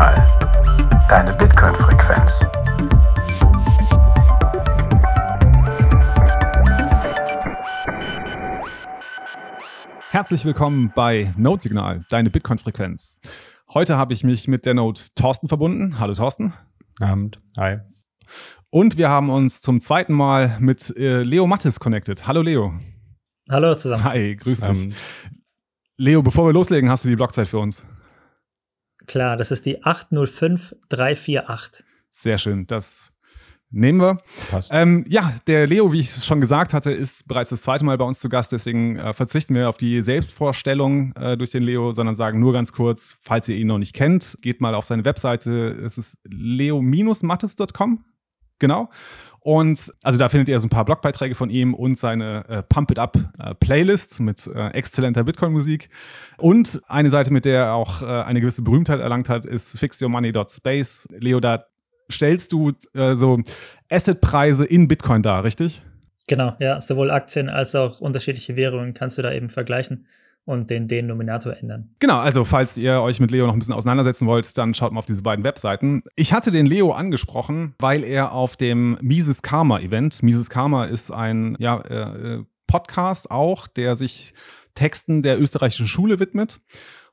[0.00, 1.06] Notsignal.
[1.08, 2.46] Deine Bitcoin-Frequenz.
[10.10, 13.20] Herzlich willkommen bei Notsignal, deine Bitcoin-Frequenz.
[13.74, 16.00] Heute habe ich mich mit der Note Thorsten verbunden.
[16.00, 16.54] Hallo Thorsten.
[16.98, 17.40] Abend.
[17.58, 17.80] Hi.
[18.70, 22.26] Und wir haben uns zum zweiten Mal mit äh, Leo Mattes connected.
[22.26, 22.72] Hallo Leo.
[23.50, 24.04] Hallo zusammen.
[24.04, 24.94] Hi, grüß dich.
[25.98, 27.84] Leo, bevor wir loslegen, hast du die Blockzeit für uns?
[29.10, 31.84] Klar, das ist die 805348.
[32.12, 33.10] Sehr schön, das
[33.68, 34.18] nehmen wir.
[34.52, 34.70] Passt.
[34.72, 37.98] Ähm, ja, der Leo, wie ich es schon gesagt hatte, ist bereits das zweite Mal
[37.98, 38.52] bei uns zu Gast.
[38.52, 42.72] Deswegen äh, verzichten wir auf die Selbstvorstellung äh, durch den Leo, sondern sagen nur ganz
[42.72, 45.70] kurz, falls ihr ihn noch nicht kennt, geht mal auf seine Webseite.
[45.84, 48.04] Es ist leo-mattes.com.
[48.60, 48.90] Genau.
[49.42, 52.90] Und also da findet ihr so ein paar Blogbeiträge von ihm und seine äh, Pump
[52.90, 55.88] It Up äh, Playlist mit äh, exzellenter Bitcoin-Musik.
[56.36, 61.08] Und eine Seite, mit der er auch äh, eine gewisse Berühmtheit erlangt hat, ist fixyourmoney.space.
[61.18, 61.64] Leo, da
[62.10, 63.40] stellst du äh, so
[63.88, 65.82] Assetpreise in Bitcoin dar, richtig?
[66.26, 66.80] Genau, ja.
[66.80, 70.06] Sowohl Aktien als auch unterschiedliche Währungen kannst du da eben vergleichen
[70.44, 71.94] und den Denominator ändern.
[71.98, 74.98] Genau, also falls ihr euch mit Leo noch ein bisschen auseinandersetzen wollt, dann schaut mal
[74.98, 76.02] auf diese beiden Webseiten.
[76.16, 81.10] Ich hatte den Leo angesprochen, weil er auf dem Mises Karma Event, Mises Karma ist
[81.10, 84.34] ein ja, äh, Podcast auch, der sich
[84.74, 86.60] Texten der österreichischen Schule widmet.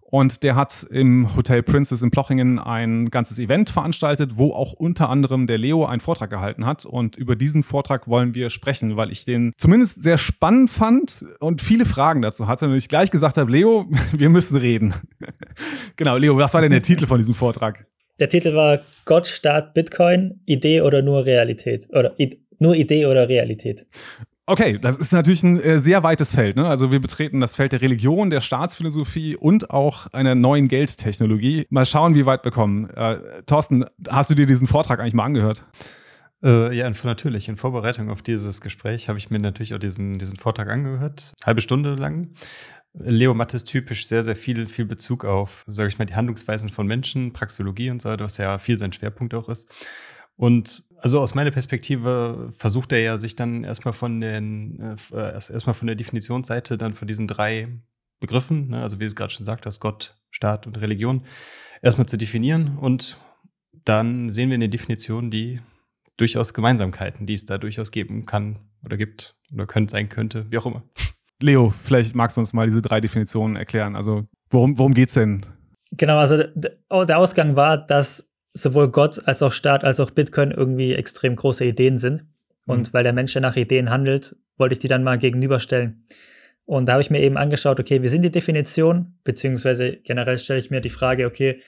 [0.09, 5.09] Und der hat im Hotel Princess in Plochingen ein ganzes Event veranstaltet, wo auch unter
[5.09, 6.85] anderem der Leo einen Vortrag gehalten hat.
[6.85, 11.61] Und über diesen Vortrag wollen wir sprechen, weil ich den zumindest sehr spannend fand und
[11.61, 12.67] viele Fragen dazu hatte.
[12.67, 14.93] Und ich gleich gesagt habe, Leo, wir müssen reden.
[15.97, 17.85] genau, Leo, was war denn der Titel von diesem Vortrag?
[18.17, 21.85] Der Titel war Gott, Staat, Bitcoin, Idee oder nur Realität?
[21.91, 23.85] Oder I nur Idee oder Realität?
[24.49, 26.55] Okay, das ist natürlich ein äh, sehr weites Feld.
[26.55, 26.65] Ne?
[26.65, 31.67] Also wir betreten das Feld der Religion, der Staatsphilosophie und auch einer neuen Geldtechnologie.
[31.69, 32.89] Mal schauen, wie weit wir kommen.
[32.91, 35.65] Äh, Thorsten, hast du dir diesen Vortrag eigentlich mal angehört?
[36.41, 37.49] Äh, ja, natürlich.
[37.49, 41.33] In Vorbereitung auf dieses Gespräch habe ich mir natürlich auch diesen, diesen Vortrag angehört.
[41.45, 42.29] Halbe Stunde lang.
[42.93, 46.87] Leo Mattes typisch sehr, sehr viel, viel Bezug auf, sage ich mal, die Handlungsweisen von
[46.87, 49.69] Menschen, Praxologie und so weiter, was ja viel sein Schwerpunkt auch ist.
[50.37, 55.73] Und also aus meiner Perspektive versucht er ja sich dann erstmal von den, äh, erstmal
[55.73, 57.67] von der Definitionsseite dann von diesen drei
[58.19, 61.23] Begriffen, ne, also wie du es gerade schon gesagt hast, Gott, Staat und Religion,
[61.81, 63.19] erstmal zu definieren und
[63.85, 65.61] dann sehen wir in den Definitionen die
[66.17, 70.57] durchaus Gemeinsamkeiten, die es da durchaus geben kann oder gibt oder könnte sein könnte, wie
[70.57, 70.83] auch immer.
[71.41, 73.95] Leo, vielleicht magst du uns mal diese drei Definitionen erklären.
[73.95, 75.45] Also worum, worum es denn?
[75.91, 76.43] Genau, also
[76.89, 78.26] oh, der Ausgang war, dass
[78.57, 82.25] sowohl Gott als auch Staat als auch Bitcoin irgendwie extrem große Ideen sind.
[82.65, 82.93] Und mhm.
[82.93, 86.03] weil der Mensch ja nach Ideen handelt, wollte ich die dann mal gegenüberstellen.
[86.65, 89.19] Und da habe ich mir eben angeschaut, okay, wie sind die Definitionen?
[89.23, 91.61] Beziehungsweise generell stelle ich mir die Frage, okay,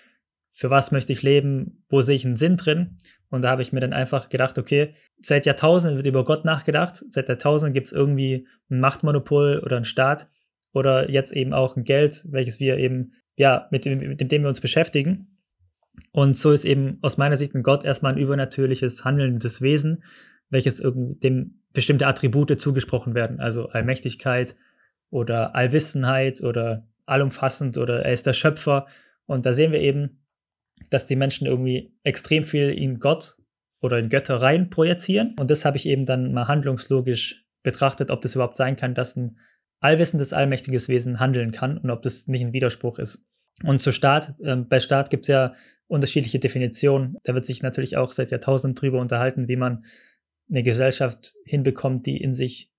[0.52, 1.86] für was möchte ich leben?
[1.88, 2.98] Wo sehe ich einen Sinn drin?
[3.30, 7.06] Und da habe ich mir dann einfach gedacht, okay, seit Jahrtausenden wird über Gott nachgedacht.
[7.12, 10.28] Seit Jahrtausenden gibt es irgendwie ein Machtmonopol oder einen Staat
[10.74, 14.50] oder jetzt eben auch ein Geld, welches wir eben, ja, mit dem, mit dem wir
[14.50, 15.39] uns beschäftigen.
[16.12, 20.04] Und so ist eben aus meiner Sicht ein Gott erstmal ein übernatürliches, handelndes Wesen,
[20.50, 24.56] welches dem bestimmte Attribute zugesprochen werden, also Allmächtigkeit
[25.10, 28.88] oder Allwissenheit oder allumfassend oder er ist der Schöpfer.
[29.26, 30.26] Und da sehen wir eben,
[30.90, 33.38] dass die Menschen irgendwie extrem viel in Gott
[33.82, 35.36] oder in Götter rein projizieren.
[35.40, 39.16] Und das habe ich eben dann mal handlungslogisch betrachtet, ob das überhaupt sein kann, dass
[39.16, 39.38] ein
[39.80, 43.24] allwissendes, allmächtiges Wesen handeln kann und ob das nicht ein Widerspruch ist.
[43.64, 45.54] Und zu Staat, äh, bei Staat gibt es ja
[45.90, 47.18] unterschiedliche Definitionen.
[47.24, 49.84] Da wird sich natürlich auch seit Jahrtausenden drüber unterhalten, wie man
[50.50, 52.72] eine Gesellschaft hinbekommt, die in sich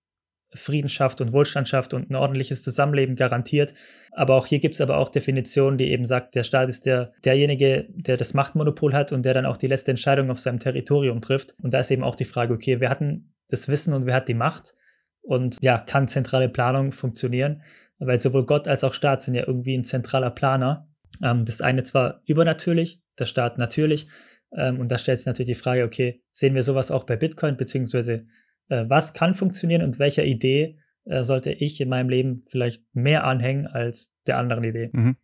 [0.52, 3.74] Frieden schafft und Wohlstand schafft und ein ordentliches Zusammenleben garantiert.
[4.12, 7.12] Aber auch hier gibt es aber auch Definitionen, die eben sagt, der Staat ist der,
[7.24, 11.20] derjenige, der das Machtmonopol hat und der dann auch die letzte Entscheidung auf seinem Territorium
[11.20, 11.54] trifft.
[11.62, 13.02] Und da ist eben auch die Frage, okay, wer hat
[13.48, 14.74] das Wissen und wer hat die Macht?
[15.22, 17.62] Und ja, kann zentrale Planung funktionieren?
[17.98, 20.88] Weil sowohl Gott als auch Staat sind ja irgendwie ein zentraler Planer.
[21.22, 24.08] Ähm, das eine zwar übernatürlich, der Staat natürlich.
[24.56, 27.56] Ähm, und da stellt sich natürlich die Frage, okay, sehen wir sowas auch bei Bitcoin,
[27.56, 28.26] beziehungsweise
[28.68, 33.24] äh, was kann funktionieren und welcher Idee äh, sollte ich in meinem Leben vielleicht mehr
[33.24, 34.90] anhängen als der anderen Idee?
[34.92, 35.16] Mhm.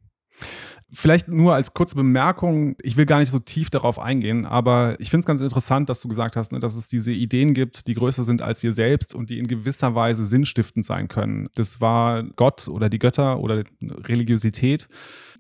[0.93, 5.11] Vielleicht nur als kurze Bemerkung, ich will gar nicht so tief darauf eingehen, aber ich
[5.11, 7.95] finde es ganz interessant, dass du gesagt hast, ne, dass es diese Ideen gibt, die
[7.95, 11.49] größer sind als wir selbst und die in gewisser Weise sinnstiftend sein können.
[11.57, 14.89] Das war Gott oder die Götter oder Religiosität.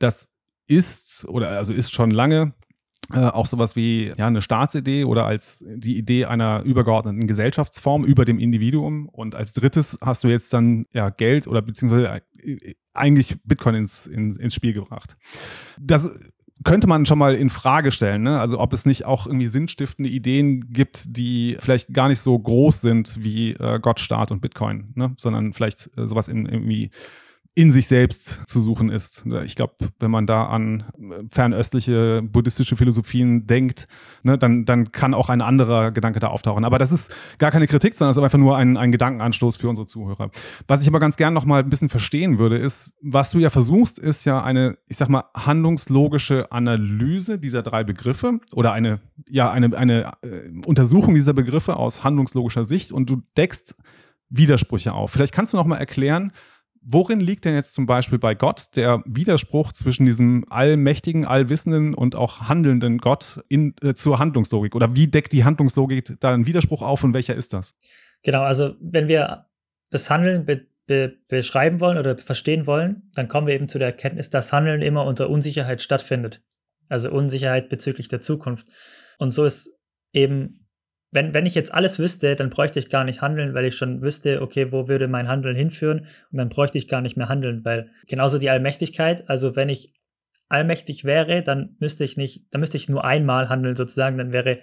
[0.00, 0.35] Das
[0.66, 2.54] ist oder also ist schon lange
[3.12, 8.24] äh, auch sowas wie ja, eine Staatsidee oder als die Idee einer übergeordneten Gesellschaftsform über
[8.24, 9.08] dem Individuum.
[9.08, 14.06] Und als drittes hast du jetzt dann ja Geld oder beziehungsweise äh, eigentlich Bitcoin ins,
[14.06, 15.16] in, ins Spiel gebracht.
[15.78, 16.10] Das
[16.64, 18.22] könnte man schon mal in Frage stellen.
[18.22, 18.40] Ne?
[18.40, 22.80] Also ob es nicht auch irgendwie sinnstiftende Ideen gibt, die vielleicht gar nicht so groß
[22.80, 25.12] sind wie äh, Gott, Staat und Bitcoin, ne?
[25.16, 26.90] sondern vielleicht äh, sowas in, irgendwie
[27.56, 29.24] in sich selbst zu suchen ist.
[29.44, 30.84] Ich glaube, wenn man da an
[31.30, 33.88] fernöstliche buddhistische Philosophien denkt,
[34.22, 36.66] ne, dann, dann kann auch ein anderer Gedanke da auftauchen.
[36.66, 39.70] Aber das ist gar keine Kritik, sondern es ist einfach nur ein, ein Gedankenanstoß für
[39.70, 40.30] unsere Zuhörer.
[40.68, 43.48] Was ich aber ganz gern noch mal ein bisschen verstehen würde, ist, was du ja
[43.48, 49.00] versuchst, ist ja eine, ich sag mal, handlungslogische Analyse dieser drei Begriffe oder eine,
[49.30, 53.76] ja, eine, eine äh, Untersuchung dieser Begriffe aus handlungslogischer Sicht und du deckst
[54.28, 55.12] Widersprüche auf.
[55.12, 56.32] Vielleicht kannst du noch mal erklären,
[56.88, 62.14] Worin liegt denn jetzt zum Beispiel bei Gott der Widerspruch zwischen diesem allmächtigen, allwissenden und
[62.14, 64.76] auch handelnden Gott in, äh, zur Handlungslogik?
[64.76, 67.74] Oder wie deckt die Handlungslogik da einen Widerspruch auf und welcher ist das?
[68.22, 69.46] Genau, also wenn wir
[69.90, 73.88] das Handeln be be beschreiben wollen oder verstehen wollen, dann kommen wir eben zu der
[73.88, 76.44] Erkenntnis, dass Handeln immer unter Unsicherheit stattfindet.
[76.88, 78.68] Also Unsicherheit bezüglich der Zukunft.
[79.18, 79.76] Und so ist
[80.12, 80.65] eben
[81.12, 84.02] wenn, wenn ich jetzt alles wüsste, dann bräuchte ich gar nicht handeln, weil ich schon
[84.02, 87.64] wüsste, okay, wo würde mein Handeln hinführen und dann bräuchte ich gar nicht mehr handeln,
[87.64, 89.94] weil genauso die Allmächtigkeit, also wenn ich
[90.48, 94.60] allmächtig wäre, dann müsste ich nicht, dann müsste ich nur einmal handeln sozusagen, dann wäre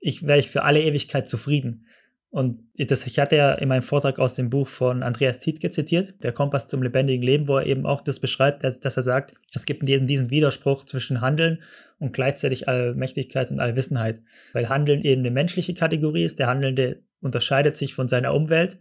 [0.00, 1.86] ich, wäre ich für alle Ewigkeit zufrieden.
[2.32, 6.22] Und das, ich hatte ja in meinem Vortrag aus dem Buch von Andreas Tietke zitiert,
[6.22, 9.34] der Kompass zum lebendigen Leben, wo er eben auch das beschreibt, dass, dass er sagt,
[9.52, 11.60] es gibt diesen, diesen Widerspruch zwischen Handeln
[11.98, 14.22] und gleichzeitig Allmächtigkeit und Allwissenheit.
[14.52, 18.78] Weil Handeln eben eine menschliche Kategorie ist, der Handelnde unterscheidet sich von seiner Umwelt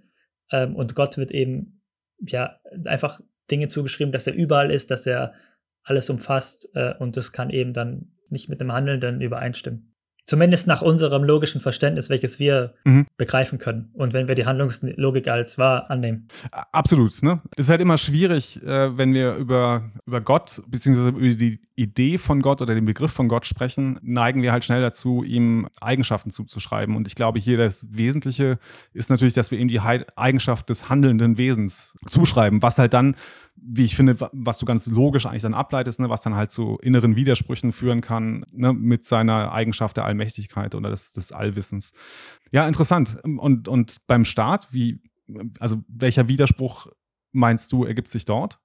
[0.51, 1.81] ähm, und Gott wird eben
[2.19, 3.19] ja einfach
[3.49, 5.33] Dinge zugeschrieben, dass er überall ist, dass er
[5.81, 9.95] alles umfasst äh, und das kann eben dann nicht mit dem Handelnden übereinstimmen.
[10.29, 13.07] Zumindest nach unserem logischen Verständnis, welches wir mhm.
[13.17, 13.89] begreifen können.
[13.93, 16.27] Und wenn wir die Handlungslogik als wahr annehmen.
[16.71, 17.23] Absolut.
[17.23, 17.41] Ne?
[17.57, 22.19] Es ist halt immer schwierig, äh, wenn wir über, über Gott beziehungsweise über die Idee
[22.19, 26.29] von Gott oder den Begriff von Gott sprechen, neigen wir halt schnell dazu, ihm Eigenschaften
[26.29, 26.95] zuzuschreiben.
[26.95, 28.59] Und ich glaube, hier das Wesentliche
[28.93, 33.15] ist natürlich, dass wir ihm die Eigenschaft des handelnden Wesens zuschreiben, was halt dann
[33.61, 36.77] wie ich finde, was du ganz logisch eigentlich dann ableitest, ne, was dann halt zu
[36.81, 41.93] inneren Widersprüchen führen kann, ne, mit seiner Eigenschaft der Allmächtigkeit oder des, des Allwissens.
[42.51, 43.17] Ja, interessant.
[43.23, 45.01] Und, und beim Staat, wie,
[45.59, 46.87] also welcher Widerspruch
[47.31, 48.59] meinst du, ergibt sich dort?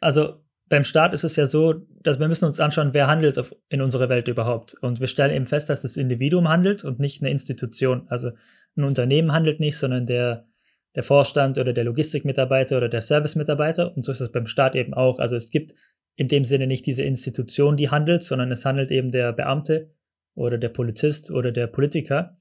[0.00, 3.54] Also beim Staat ist es ja so, dass wir müssen uns anschauen, wer handelt auf,
[3.68, 4.74] in unserer Welt überhaupt.
[4.74, 8.06] Und wir stellen eben fest, dass das Individuum handelt und nicht eine Institution.
[8.08, 8.30] Also
[8.76, 10.48] ein Unternehmen handelt nicht, sondern der
[10.94, 13.96] der Vorstand oder der Logistikmitarbeiter oder der Servicemitarbeiter.
[13.96, 15.18] Und so ist es beim Staat eben auch.
[15.18, 15.74] Also es gibt
[16.16, 19.90] in dem Sinne nicht diese Institution, die handelt, sondern es handelt eben der Beamte
[20.34, 22.36] oder der Polizist oder der Politiker,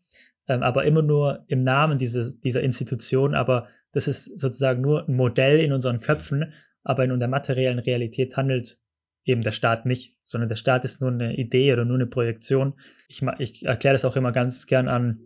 [0.48, 3.34] ähm, aber immer nur im Namen diese, dieser Institution.
[3.34, 6.54] Aber das ist sozusagen nur ein Modell in unseren Köpfen,
[6.84, 8.78] aber in der materiellen Realität handelt
[9.26, 12.74] eben der Staat nicht, sondern der Staat ist nur eine Idee oder nur eine Projektion.
[13.08, 15.22] Ich, ich erkläre das auch immer ganz gern an,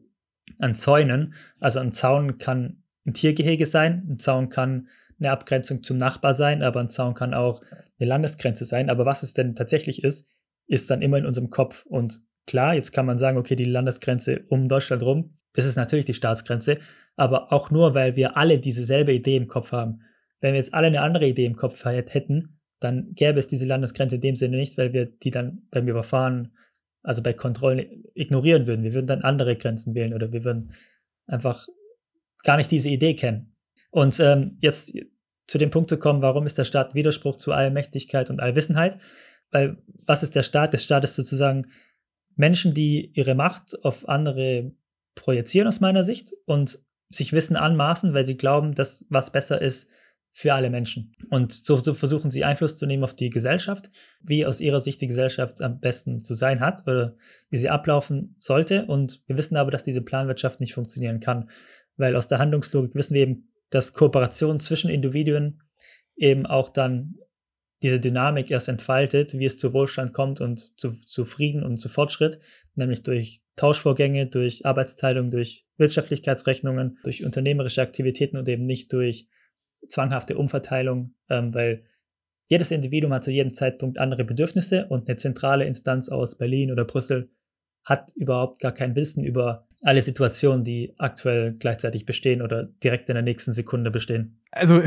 [0.59, 1.33] an Zäunen.
[1.59, 4.05] Also ein Zaun kann ein Tiergehege sein.
[4.09, 4.89] Ein Zaun kann
[5.19, 7.61] eine Abgrenzung zum Nachbar sein, aber ein Zaun kann auch
[7.99, 8.89] eine Landesgrenze sein.
[8.89, 10.29] Aber was es denn tatsächlich ist,
[10.67, 11.85] ist dann immer in unserem Kopf.
[11.85, 16.05] Und klar, jetzt kann man sagen, okay, die Landesgrenze um Deutschland rum, das ist natürlich
[16.05, 16.77] die Staatsgrenze,
[17.15, 20.01] aber auch nur, weil wir alle dieselbe Idee im Kopf haben.
[20.39, 24.15] Wenn wir jetzt alle eine andere Idee im Kopf hätten, dann gäbe es diese Landesgrenze
[24.15, 26.53] in dem Sinne nicht, weil wir die dann beim Überfahren,
[27.01, 28.83] also bei Kontrollen ignorieren würden.
[28.83, 30.73] Wir würden dann andere Grenzen wählen oder wir würden
[31.25, 31.65] einfach
[32.47, 33.53] gar nicht diese Idee kennen.
[33.91, 34.93] Und ähm, jetzt
[35.47, 38.97] zu dem Punkt zu kommen, warum ist der Staat Widerspruch zu Allmächtigkeit und Allwissenheit?
[39.51, 40.71] Weil was ist der Staat?
[40.71, 41.67] Der Staat ist sozusagen
[42.37, 44.71] Menschen, die ihre Macht auf andere
[45.15, 49.89] projizieren aus meiner Sicht und sich Wissen anmaßen, weil sie glauben, dass was besser ist
[50.31, 51.15] für alle Menschen.
[51.31, 53.89] Und so, so, versuchen sie Einfluss zu nehmen auf die Gesellschaft,
[54.21, 57.15] wie aus ihrer Sicht die Gesellschaft am besten zu sein hat oder
[57.49, 58.85] wie sie ablaufen sollte.
[58.85, 61.49] Und wir wissen aber, dass diese Planwirtschaft nicht funktionieren kann
[61.97, 65.61] weil aus der Handlungslogik wissen wir eben, dass Kooperation zwischen Individuen
[66.15, 67.15] eben auch dann
[67.83, 71.89] diese Dynamik erst entfaltet, wie es zu Wohlstand kommt und zu, zu Frieden und zu
[71.89, 72.39] Fortschritt,
[72.75, 79.27] nämlich durch Tauschvorgänge, durch Arbeitsteilung, durch Wirtschaftlichkeitsrechnungen, durch unternehmerische Aktivitäten und eben nicht durch
[79.87, 81.83] zwanghafte Umverteilung, ähm, weil
[82.47, 86.85] jedes Individuum hat zu jedem Zeitpunkt andere Bedürfnisse und eine zentrale Instanz aus Berlin oder
[86.85, 87.29] Brüssel
[87.83, 93.15] hat überhaupt gar kein Wissen über alle Situationen, die aktuell gleichzeitig bestehen oder direkt in
[93.15, 94.39] der nächsten Sekunde bestehen?
[94.51, 94.81] Also,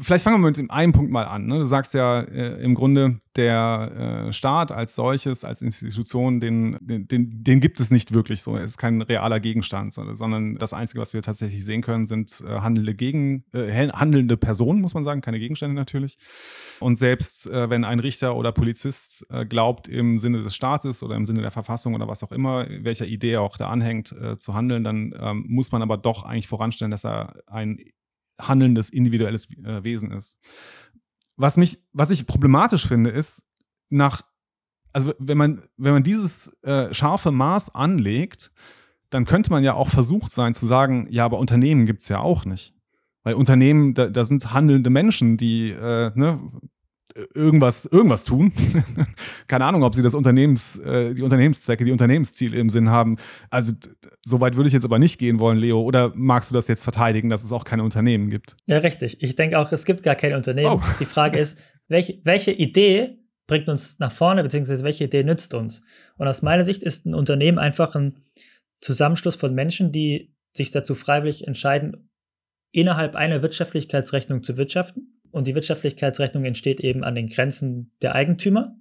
[0.00, 1.46] vielleicht fangen wir mit einem Punkt mal an.
[1.46, 1.58] Ne?
[1.58, 7.06] Du sagst ja äh, im Grunde, der äh, Staat als solches, als Institution, den, den,
[7.06, 8.56] den, den, gibt es nicht wirklich so.
[8.56, 12.60] Es ist kein realer Gegenstand, sondern das Einzige, was wir tatsächlich sehen können, sind äh,
[12.60, 16.18] handelnde, Gegen, äh, handelnde Personen, muss man sagen, keine Gegenstände natürlich.
[16.80, 21.14] Und selbst äh, wenn ein Richter oder Polizist äh, glaubt, im Sinne des Staates oder
[21.14, 24.84] im Sinne der Verfassung oder was auch immer, welcher Idee auch da anhängt, zu handeln,
[24.84, 27.78] dann ähm, muss man aber doch eigentlich voranstellen, dass er ein
[28.40, 30.38] handelndes, individuelles äh, Wesen ist.
[31.36, 33.48] Was mich, was ich problematisch finde, ist,
[33.88, 34.22] nach,
[34.92, 38.52] also wenn man, wenn man dieses äh, scharfe Maß anlegt,
[39.10, 42.20] dann könnte man ja auch versucht sein zu sagen, ja, aber Unternehmen gibt es ja
[42.20, 42.74] auch nicht.
[43.22, 46.40] Weil Unternehmen, da, da sind handelnde Menschen, die äh, ne,
[47.34, 48.52] irgendwas, irgendwas tun.
[49.48, 53.16] Keine Ahnung, ob sie das Unternehmens, äh, die Unternehmenszwecke, die Unternehmensziele im Sinn haben.
[53.50, 53.72] Also
[54.24, 55.80] so weit würde ich jetzt aber nicht gehen wollen, Leo.
[55.80, 58.56] Oder magst du das jetzt verteidigen, dass es auch keine Unternehmen gibt?
[58.66, 59.22] Ja, richtig.
[59.22, 60.74] Ich denke auch, es gibt gar kein Unternehmen.
[60.74, 60.80] Oh.
[60.98, 65.82] Die Frage ist, welche, welche Idee bringt uns nach vorne, beziehungsweise welche Idee nützt uns?
[66.16, 68.24] Und aus meiner Sicht ist ein Unternehmen einfach ein
[68.80, 72.10] Zusammenschluss von Menschen, die sich dazu freiwillig entscheiden,
[72.72, 78.76] innerhalb einer Wirtschaftlichkeitsrechnung zu wirtschaften und die Wirtschaftlichkeitsrechnung entsteht eben an den Grenzen der Eigentümer,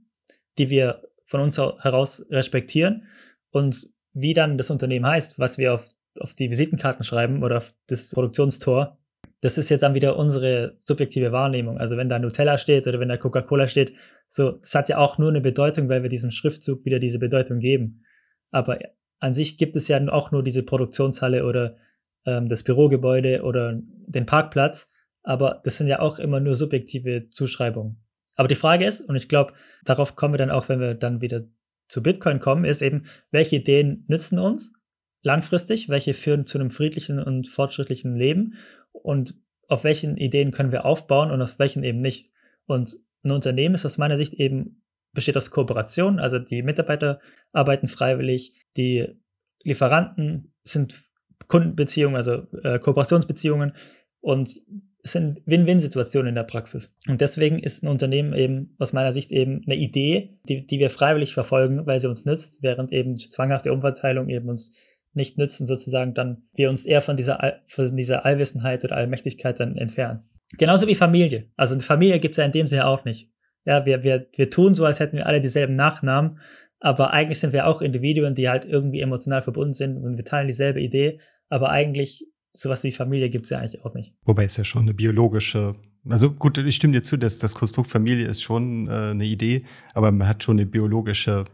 [0.57, 3.07] die wir von uns heraus respektieren.
[3.51, 5.87] Und wie dann das Unternehmen heißt, was wir auf,
[6.19, 8.97] auf die Visitenkarten schreiben oder auf das Produktionstor,
[9.41, 11.77] das ist jetzt dann wieder unsere subjektive Wahrnehmung.
[11.77, 13.93] Also wenn da Nutella steht oder wenn da Coca-Cola steht,
[14.27, 17.59] so, das hat ja auch nur eine Bedeutung, weil wir diesem Schriftzug wieder diese Bedeutung
[17.59, 18.03] geben.
[18.51, 18.79] Aber
[19.19, 21.77] an sich gibt es ja auch nur diese Produktionshalle oder
[22.25, 24.91] ähm, das Bürogebäude oder den Parkplatz.
[25.29, 28.03] Aber das sind ja auch immer nur subjektive Zuschreibungen.
[28.33, 29.53] Aber die Frage ist, und ich glaube,
[29.85, 31.43] darauf kommen wir dann auch, wenn wir dann wieder
[31.87, 34.73] zu Bitcoin kommen, ist eben, welche Ideen nützen uns
[35.21, 38.55] langfristig, welche führen zu einem friedlichen und fortschrittlichen Leben
[38.91, 39.35] und
[39.67, 42.31] auf welchen Ideen können wir aufbauen und auf welchen eben nicht.
[42.65, 44.81] Und ein Unternehmen ist aus meiner Sicht eben,
[45.13, 47.19] besteht aus Kooperation, also die Mitarbeiter
[47.51, 49.15] arbeiten freiwillig, die
[49.61, 51.03] Lieferanten sind
[51.47, 53.75] Kundenbeziehungen, also äh, Kooperationsbeziehungen
[54.21, 54.59] und
[55.03, 56.95] es sind Win-Win-Situationen in der Praxis.
[57.07, 60.89] Und deswegen ist ein Unternehmen eben aus meiner Sicht eben eine Idee, die, die wir
[60.89, 64.75] freiwillig verfolgen, weil sie uns nützt, während eben zwanghafte Umverteilung eben uns
[65.13, 69.59] nicht nützt und sozusagen dann wir uns eher von dieser, von dieser Allwissenheit oder Allmächtigkeit
[69.59, 70.23] dann entfernen.
[70.57, 71.49] Genauso wie Familie.
[71.55, 73.31] Also eine Familie gibt es ja in dem Sinne auch nicht.
[73.65, 76.39] Ja, wir, wir, wir tun so, als hätten wir alle dieselben Nachnamen,
[76.79, 80.47] aber eigentlich sind wir auch Individuen, die halt irgendwie emotional verbunden sind und wir teilen
[80.47, 84.15] dieselbe Idee, aber eigentlich sowas wie Familie gibt es ja eigentlich auch nicht.
[84.23, 85.75] Wobei es ja schon eine biologische,
[86.07, 89.63] also gut, ich stimme dir zu, dass das Konstrukt Familie ist schon äh, eine Idee,
[89.93, 91.45] aber man hat schon eine biologische,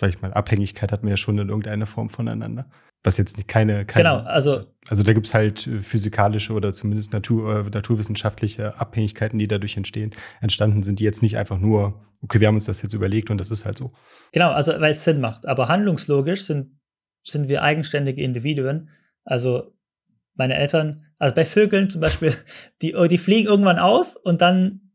[0.00, 2.68] sag ich mal, Abhängigkeit hat man ja schon in irgendeiner Form voneinander.
[3.02, 4.64] Was jetzt keine, keine Genau, also.
[4.88, 9.76] Also da gibt es halt äh, physikalische oder zumindest Natur, äh, naturwissenschaftliche Abhängigkeiten, die dadurch
[9.76, 13.30] entstehen, entstanden sind, die jetzt nicht einfach nur, okay, wir haben uns das jetzt überlegt
[13.30, 13.92] und das ist halt so.
[14.32, 15.46] Genau, also weil es Sinn macht.
[15.46, 16.78] Aber handlungslogisch sind,
[17.24, 18.90] sind wir eigenständige Individuen.
[19.24, 19.75] Also
[20.36, 22.34] meine Eltern, also bei Vögeln zum Beispiel,
[22.82, 24.92] die, die fliegen irgendwann aus und dann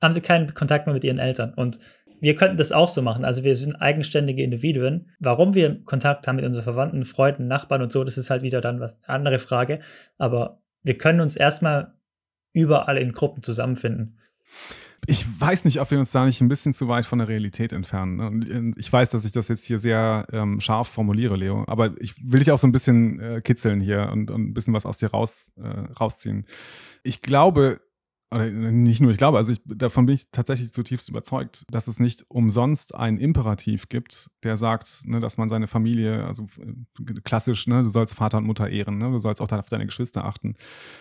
[0.00, 1.54] haben sie keinen Kontakt mehr mit ihren Eltern.
[1.54, 1.78] Und
[2.20, 3.24] wir könnten das auch so machen.
[3.24, 5.10] Also wir sind eigenständige Individuen.
[5.18, 8.60] Warum wir Kontakt haben mit unseren Verwandten, Freunden, Nachbarn und so, das ist halt wieder
[8.60, 9.80] dann was andere Frage.
[10.18, 11.94] Aber wir können uns erstmal
[12.52, 14.18] überall in Gruppen zusammenfinden.
[15.06, 17.72] Ich weiß nicht, ob wir uns da nicht ein bisschen zu weit von der Realität
[17.72, 18.16] entfernen.
[18.16, 18.26] Ne?
[18.26, 21.92] Und äh, ich weiß, dass ich das jetzt hier sehr ähm, scharf formuliere, Leo, aber
[22.00, 24.86] ich will dich auch so ein bisschen äh, kitzeln hier und, und, ein bisschen was
[24.86, 26.46] aus dir raus, äh, rausziehen.
[27.02, 27.80] Ich glaube,
[28.30, 31.98] oder nicht nur ich glaube, also ich, davon bin ich tatsächlich zutiefst überzeugt, dass es
[31.98, 37.66] nicht umsonst einen Imperativ gibt, der sagt, ne, dass man seine Familie, also äh, klassisch,
[37.66, 40.56] ne, du sollst Vater und Mutter ehren, ne, du sollst auch auf deine Geschwister achten.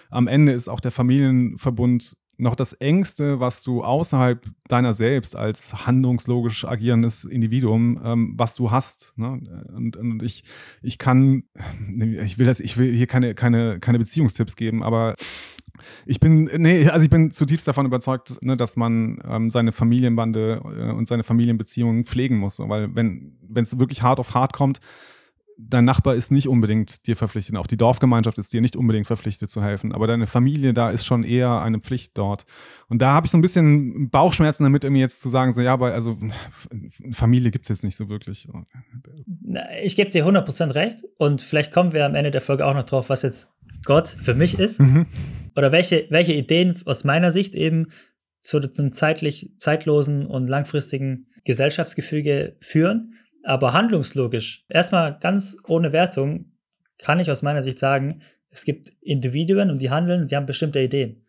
[0.09, 5.87] Am Ende ist auch der Familienverbund noch das Engste, was du außerhalb deiner selbst als
[5.87, 9.13] handlungslogisch agierendes Individuum, ähm, was du hast.
[9.17, 9.39] Ne?
[9.75, 10.43] Und, und, ich,
[10.81, 11.43] ich kann,
[11.97, 15.15] ich will das, ich will hier keine, keine, keine Beziehungstipps geben, aber
[16.05, 20.61] ich bin, nee, also ich bin zutiefst davon überzeugt, ne, dass man ähm, seine Familienbande
[20.63, 22.59] äh, und seine Familienbeziehungen pflegen muss.
[22.59, 24.79] Weil wenn es wirklich hart auf hart kommt,
[25.57, 29.49] dein Nachbar ist nicht unbedingt dir verpflichtet, auch die Dorfgemeinschaft ist dir nicht unbedingt verpflichtet
[29.49, 32.45] zu helfen, aber deine Familie, da ist schon eher eine Pflicht dort.
[32.87, 35.73] Und da habe ich so ein bisschen Bauchschmerzen damit, irgendwie jetzt zu sagen, so ja,
[35.73, 36.17] aber also
[37.11, 38.47] Familie gibt es jetzt nicht so wirklich.
[39.81, 42.83] Ich gebe dir 100% recht und vielleicht kommen wir am Ende der Folge auch noch
[42.83, 43.49] drauf, was jetzt
[43.83, 45.07] Gott für mich ist mhm.
[45.55, 47.87] oder welche, welche Ideen aus meiner Sicht eben
[48.41, 53.16] zu einem zeitlich, zeitlosen und langfristigen Gesellschaftsgefüge führen
[53.47, 56.51] aber handlungslogisch, erstmal ganz ohne Wertung,
[56.97, 60.81] kann ich aus meiner Sicht sagen, es gibt Individuen und die handeln, die haben bestimmte
[60.81, 61.25] Ideen.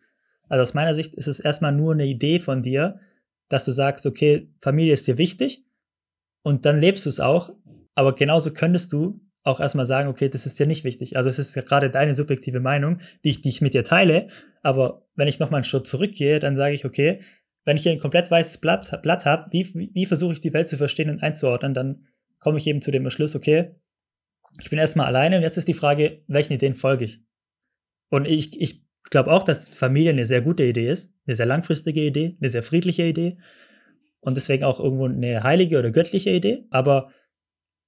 [0.49, 2.99] Also aus meiner Sicht ist es erstmal nur eine Idee von dir,
[3.47, 5.63] dass du sagst, okay, Familie ist dir wichtig
[6.43, 7.53] und dann lebst du es auch,
[7.95, 11.15] aber genauso könntest du auch erstmal sagen, okay, das ist dir nicht wichtig.
[11.15, 14.27] Also es ist gerade deine subjektive Meinung, die ich, die ich mit dir teile,
[14.61, 17.21] aber wenn ich nochmal einen Schritt zurückgehe, dann sage ich, okay,
[17.65, 20.67] wenn ich hier ein komplett weißes Blatt, Blatt habe, wie, wie, versuche ich die Welt
[20.67, 22.07] zu verstehen und einzuordnen, dann
[22.39, 23.75] komme ich eben zu dem Beschluss, okay,
[24.59, 27.21] ich bin erstmal alleine und jetzt ist die Frage, welchen Ideen folge ich?
[28.09, 32.01] Und ich, ich glaube auch, dass Familie eine sehr gute Idee ist, eine sehr langfristige
[32.01, 33.37] Idee, eine sehr friedliche Idee
[34.21, 36.65] und deswegen auch irgendwo eine heilige oder göttliche Idee.
[36.71, 37.11] Aber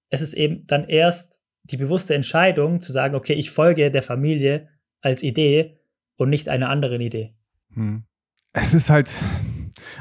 [0.09, 4.69] es ist eben dann erst die bewusste Entscheidung zu sagen, okay, ich folge der Familie
[5.01, 5.79] als Idee
[6.17, 7.35] und nicht einer anderen Idee.
[7.73, 8.03] Hm.
[8.53, 9.13] Es ist halt,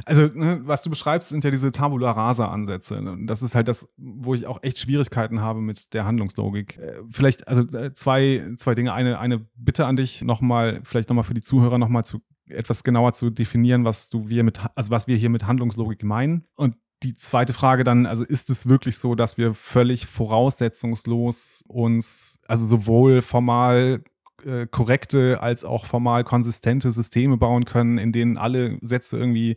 [0.05, 3.01] also, ne, was du beschreibst, sind ja diese Tabula Rasa-Ansätze.
[3.01, 3.19] Ne?
[3.27, 6.79] Das ist halt das, wo ich auch echt Schwierigkeiten habe mit der Handlungslogik.
[6.79, 8.93] Äh, vielleicht, also äh, zwei, zwei Dinge.
[8.93, 13.13] Eine, eine Bitte an dich, nochmal, vielleicht nochmal für die Zuhörer nochmal zu etwas genauer
[13.13, 16.47] zu definieren, was du wir mit, also was wir hier mit Handlungslogik meinen.
[16.57, 22.39] Und die zweite Frage dann, also ist es wirklich so, dass wir völlig voraussetzungslos uns,
[22.47, 24.03] also sowohl formal
[24.45, 29.57] äh, korrekte als auch formal konsistente Systeme bauen können, in denen alle Sätze irgendwie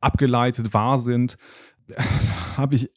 [0.00, 1.38] abgeleitet wahr sind,
[2.56, 2.90] habe ich,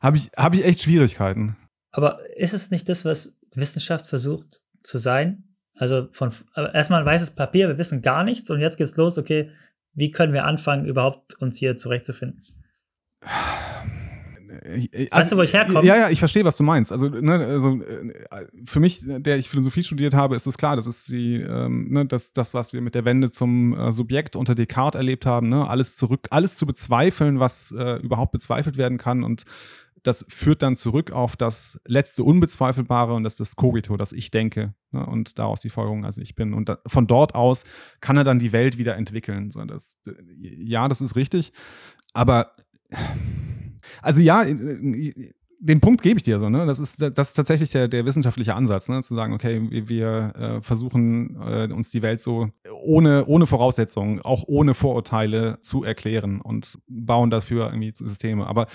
[0.00, 1.56] hab ich, hab ich echt Schwierigkeiten.
[1.90, 5.44] Aber ist es nicht das, was Wissenschaft versucht zu sein?
[5.74, 9.50] Also von erstmal ein weißes Papier, wir wissen gar nichts und jetzt geht's los, okay,
[9.94, 12.42] wie können wir anfangen, überhaupt uns hier zurechtzufinden?
[14.64, 15.84] Also, weißt du, wo ich herkomme?
[15.84, 16.92] Ja, ja, ich verstehe, was du meinst.
[16.92, 20.86] Also, ne, also äh, für mich, der ich Philosophie studiert habe, ist es klar, das
[20.86, 24.54] ist die, ähm, ne, das, das, was wir mit der Wende zum äh, Subjekt unter
[24.54, 29.24] Descartes erlebt haben, ne, alles zurück, alles zu bezweifeln, was äh, überhaupt bezweifelt werden kann
[29.24, 29.44] und
[30.02, 34.30] das führt dann zurück auf das letzte Unbezweifelbare und das ist das Cogito, das ich
[34.30, 34.74] denke.
[34.90, 36.54] Ne, und daraus die Folgerung, also ich bin.
[36.54, 37.64] Und da, von dort aus
[38.00, 39.50] kann er dann die Welt wieder entwickeln.
[39.50, 39.96] So, das,
[40.40, 41.52] ja, das ist richtig.
[42.12, 42.52] Aber
[44.00, 45.32] also ja, äh,
[45.64, 46.66] den Punkt gebe ich dir so, ne?
[46.66, 49.00] Das ist, das ist tatsächlich der, der wissenschaftliche Ansatz, ne?
[49.02, 52.48] Zu sagen, okay, wir, wir äh, versuchen äh, uns die Welt so
[52.82, 58.46] ohne, ohne Voraussetzungen, auch ohne Vorurteile zu erklären und bauen dafür irgendwie Systeme.
[58.48, 58.66] Aber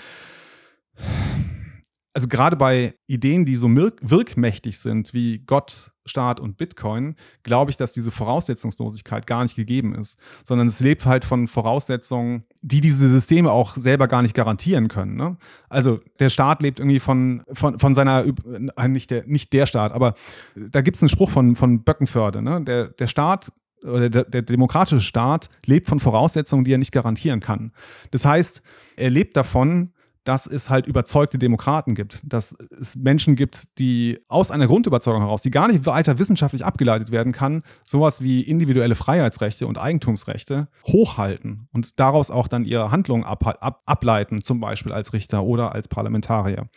[2.18, 7.76] also gerade bei Ideen, die so wirkmächtig sind wie Gott, Staat und Bitcoin, glaube ich,
[7.76, 13.08] dass diese Voraussetzungslosigkeit gar nicht gegeben ist, sondern es lebt halt von Voraussetzungen, die diese
[13.08, 15.14] Systeme auch selber gar nicht garantieren können.
[15.14, 15.36] Ne?
[15.68, 19.92] Also der Staat lebt irgendwie von, von, von seiner, äh, nicht der, nicht der Staat,
[19.92, 20.14] aber
[20.56, 22.64] da gibt es einen Spruch von, von Böckenförde, ne?
[22.64, 23.52] der, der Staat
[23.84, 27.70] oder der, der, demokratische Staat lebt von Voraussetzungen, die er nicht garantieren kann.
[28.10, 28.60] Das heißt,
[28.96, 29.92] er lebt davon,
[30.28, 35.40] dass es halt überzeugte Demokraten gibt, dass es Menschen gibt, die aus einer Grundüberzeugung heraus,
[35.40, 41.66] die gar nicht weiter wissenschaftlich abgeleitet werden kann, sowas wie individuelle Freiheitsrechte und Eigentumsrechte hochhalten
[41.72, 45.88] und daraus auch dann ihre Handlungen ab, ab, ableiten, zum Beispiel als Richter oder als
[45.88, 46.68] Parlamentarier.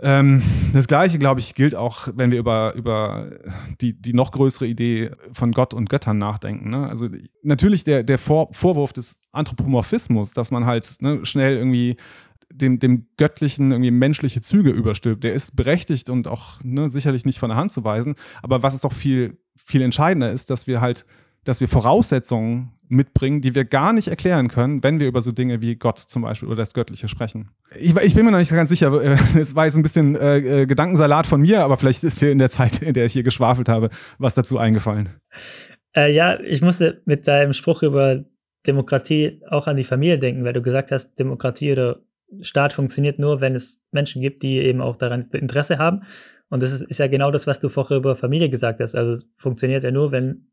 [0.00, 0.42] Ähm,
[0.72, 3.30] das Gleiche, glaube ich, gilt auch, wenn wir über, über
[3.80, 6.70] die, die noch größere Idee von Gott und Göttern nachdenken.
[6.70, 6.88] Ne?
[6.88, 7.08] Also
[7.42, 11.96] natürlich der, der Vor Vorwurf des Anthropomorphismus, dass man halt ne, schnell irgendwie
[12.52, 15.24] dem, dem Göttlichen irgendwie menschliche Züge überstülpt.
[15.24, 18.14] Der ist berechtigt und auch ne, sicherlich nicht von der Hand zu weisen.
[18.42, 21.04] Aber was es doch viel, viel entscheidender ist, dass wir halt,
[21.44, 25.60] dass wir Voraussetzungen mitbringen, die wir gar nicht erklären können, wenn wir über so Dinge
[25.60, 27.50] wie Gott zum Beispiel oder das Göttliche sprechen.
[27.78, 28.92] Ich, ich bin mir noch nicht ganz sicher,
[29.36, 32.38] es war jetzt ein bisschen äh, äh, Gedankensalat von mir, aber vielleicht ist hier in
[32.38, 35.10] der Zeit, in der ich hier geschwafelt habe, was dazu eingefallen.
[35.94, 38.24] Äh, ja, ich musste mit deinem Spruch über
[38.66, 42.00] Demokratie auch an die Familie denken, weil du gesagt hast, Demokratie oder
[42.40, 46.02] Staat funktioniert nur, wenn es Menschen gibt, die eben auch daran Interesse haben.
[46.50, 48.94] Und das ist, ist ja genau das, was du vorher über Familie gesagt hast.
[48.94, 50.48] Also es funktioniert ja nur, wenn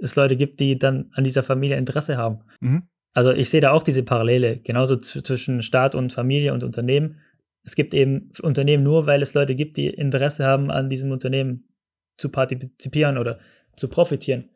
[0.00, 2.40] es Leute gibt, die dann an dieser Familie Interesse haben.
[2.60, 2.82] Mhm.
[3.12, 7.20] Also ich sehe da auch diese Parallele, genauso zwischen Staat und Familie und Unternehmen.
[7.64, 11.68] Es gibt eben Unternehmen nur, weil es Leute gibt, die Interesse haben, an diesem Unternehmen
[12.16, 13.38] zu partizipieren oder
[13.76, 14.48] zu profitieren.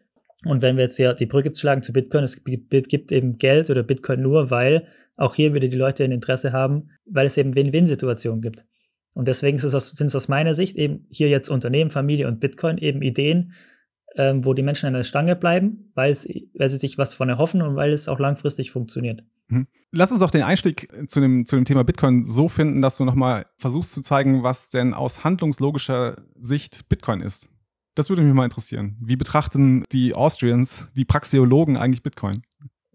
[0.45, 3.83] Und wenn wir jetzt ja die Brücke schlagen zu Bitcoin, es gibt eben Geld oder
[3.83, 8.41] Bitcoin nur, weil auch hier wieder die Leute ein Interesse haben, weil es eben Win-Win-Situationen
[8.41, 8.65] gibt.
[9.13, 13.01] Und deswegen sind es aus meiner Sicht eben hier jetzt Unternehmen, Familie und Bitcoin eben
[13.01, 13.53] Ideen,
[14.17, 17.29] ähm, wo die Menschen an der Stange bleiben, weil, es, weil sie sich was von
[17.29, 19.23] erhoffen und weil es auch langfristig funktioniert.
[19.49, 19.67] Mhm.
[19.93, 23.05] Lass uns auch den Einstieg zu dem, zu dem Thema Bitcoin so finden, dass du
[23.05, 27.49] nochmal versuchst zu zeigen, was denn aus handlungslogischer Sicht Bitcoin ist.
[27.95, 28.97] Das würde mich mal interessieren.
[29.01, 32.43] Wie betrachten die Austrians, die Praxeologen eigentlich Bitcoin?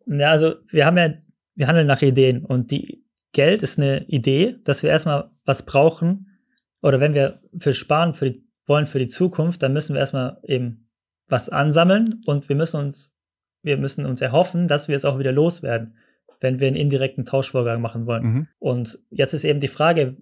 [0.05, 1.13] Ja, also wir haben ja
[1.59, 6.39] wir handeln nach Ideen und die Geld ist eine Idee, dass wir erstmal was brauchen
[6.81, 10.39] oder wenn wir für sparen, für die, wollen für die Zukunft, dann müssen wir erstmal
[10.43, 10.89] eben
[11.27, 13.13] was ansammeln und wir müssen uns,
[13.61, 15.97] wir müssen uns erhoffen, dass wir es auch wieder loswerden,
[16.39, 18.23] wenn wir einen indirekten Tauschvorgang machen wollen.
[18.23, 18.47] Mhm.
[18.59, 20.15] Und jetzt ist eben die Frage,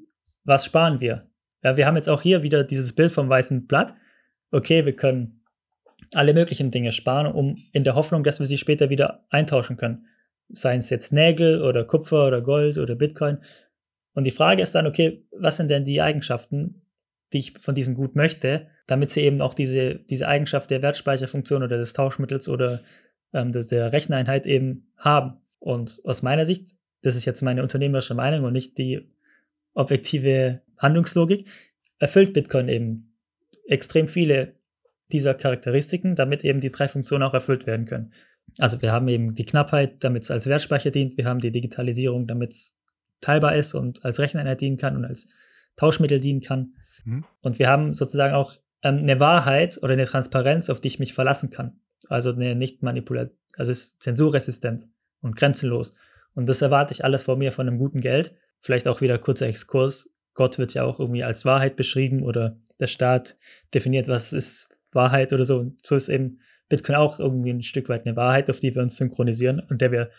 [0.44, 1.30] was sparen wir?
[1.64, 3.94] Ja, wir haben jetzt auch hier wieder dieses Bild vom weißen Blatt.
[4.50, 5.44] Okay, wir können
[6.16, 10.08] alle möglichen Dinge sparen, um in der Hoffnung, dass wir sie später wieder eintauschen können.
[10.50, 13.40] Seien es jetzt Nägel oder Kupfer oder Gold oder Bitcoin.
[14.14, 16.82] Und die Frage ist dann, okay, was sind denn die Eigenschaften,
[17.34, 21.64] die ich von diesem Gut möchte, damit sie eben auch diese, diese Eigenschaft der Wertspeicherfunktion
[21.64, 22.82] oder des Tauschmittels oder
[23.34, 25.42] ähm, der Recheneinheit eben haben.
[25.60, 29.10] Und aus meiner Sicht, das ist jetzt meine unternehmerische Meinung und nicht die
[29.74, 31.48] objektive Handlungslogik,
[32.00, 33.14] erfüllt Bitcoin eben
[33.68, 34.54] extrem viele
[35.12, 38.14] dieser Charakteristiken, damit eben die drei Funktionen auch erfüllt werden können.
[38.58, 42.28] Also wir haben eben die Knappheit, damit es als Wertspeicher dient, wir haben die Digitalisierung,
[42.28, 42.76] damit es
[43.22, 45.28] teilbar ist und als Recheneinheit dienen kann und als
[45.76, 46.74] Tauschmittel dienen kann.
[47.06, 47.26] Mhm.
[47.42, 51.14] Und wir haben sozusagen auch ähm, eine Wahrheit oder eine Transparenz, auf die ich mich
[51.14, 51.80] verlassen kann.
[52.10, 54.88] Also eine nicht manipuliert, also es ist zensurresistent
[55.22, 55.94] und grenzenlos.
[56.34, 58.36] Und das erwarte ich alles von mir von einem guten Geld.
[58.60, 60.12] Vielleicht auch wieder kurzer Exkurs.
[60.34, 63.38] Gott wird ja auch irgendwie als Wahrheit beschrieben oder der Staat
[63.74, 65.58] definiert, was ist Wahrheit oder so.
[65.58, 66.40] Und so ist eben
[66.70, 69.92] Bitcoin auch irgendwie ein Stück weit eine Wahrheit, auf die wir uns synchronisieren und der
[69.92, 70.10] wir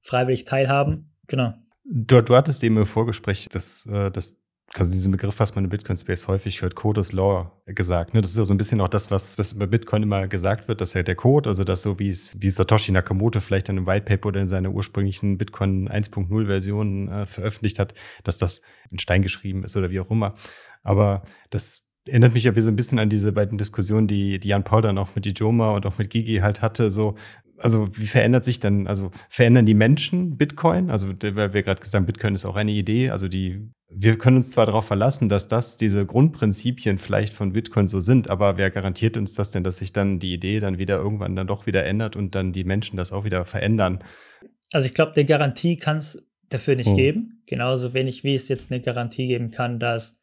[0.00, 1.14] freiwillig teilhaben.
[1.26, 1.54] Genau.
[1.84, 4.40] Du, du hattest eben im Vorgespräch das, äh, das
[4.74, 8.12] also diesen Begriff, was man im Bitcoin-Space häufig hört, Code is Law gesagt.
[8.12, 8.20] Ne?
[8.20, 10.82] Das ist ja so ein bisschen auch das, was, was über Bitcoin immer gesagt wird,
[10.82, 13.86] dass ja der Code, also das so wie es, wie Satoshi Nakamoto vielleicht in einem
[13.86, 17.94] White Paper oder in seiner ursprünglichen Bitcoin 1.0 Version äh, veröffentlicht hat,
[18.24, 20.34] dass das in Stein geschrieben ist oder wie auch immer.
[20.82, 24.48] Aber das erinnert mich ja wie so ein bisschen an diese beiden Diskussionen, die, die
[24.48, 27.14] Jan Paul dann auch mit Ijoma und auch mit Gigi halt hatte, so
[27.58, 30.90] also wie verändert sich denn, also verändern die Menschen Bitcoin?
[30.90, 33.10] Also weil wir gerade gesagt haben, Bitcoin ist auch eine Idee.
[33.10, 37.86] Also die, wir können uns zwar darauf verlassen, dass das diese Grundprinzipien vielleicht von Bitcoin
[37.86, 40.98] so sind, aber wer garantiert uns das denn, dass sich dann die Idee dann wieder
[40.98, 44.04] irgendwann dann doch wieder ändert und dann die Menschen das auch wieder verändern?
[44.72, 46.96] Also ich glaube, eine Garantie kann es dafür nicht hm.
[46.96, 47.42] geben.
[47.46, 50.17] Genauso wenig wie es jetzt eine Garantie geben kann, dass,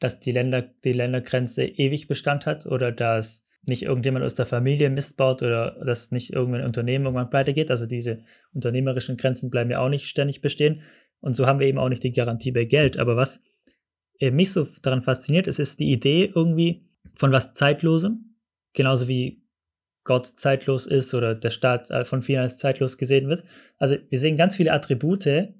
[0.00, 4.90] dass die Länder, die Ländergrenze ewig Bestand hat oder dass nicht irgendjemand aus der Familie
[4.90, 7.70] Mist baut oder dass nicht irgendein Unternehmen irgendwann pleite geht.
[7.70, 10.82] Also diese unternehmerischen Grenzen bleiben ja auch nicht ständig bestehen.
[11.20, 12.98] Und so haben wir eben auch nicht die Garantie bei Geld.
[12.98, 13.40] Aber was
[14.20, 18.36] mich so daran fasziniert, ist, ist die Idee irgendwie von was Zeitlosem,
[18.74, 19.42] genauso wie
[20.04, 23.44] Gott zeitlos ist oder der Staat von vielen als zeitlos gesehen wird.
[23.78, 25.54] Also wir sehen ganz viele Attribute,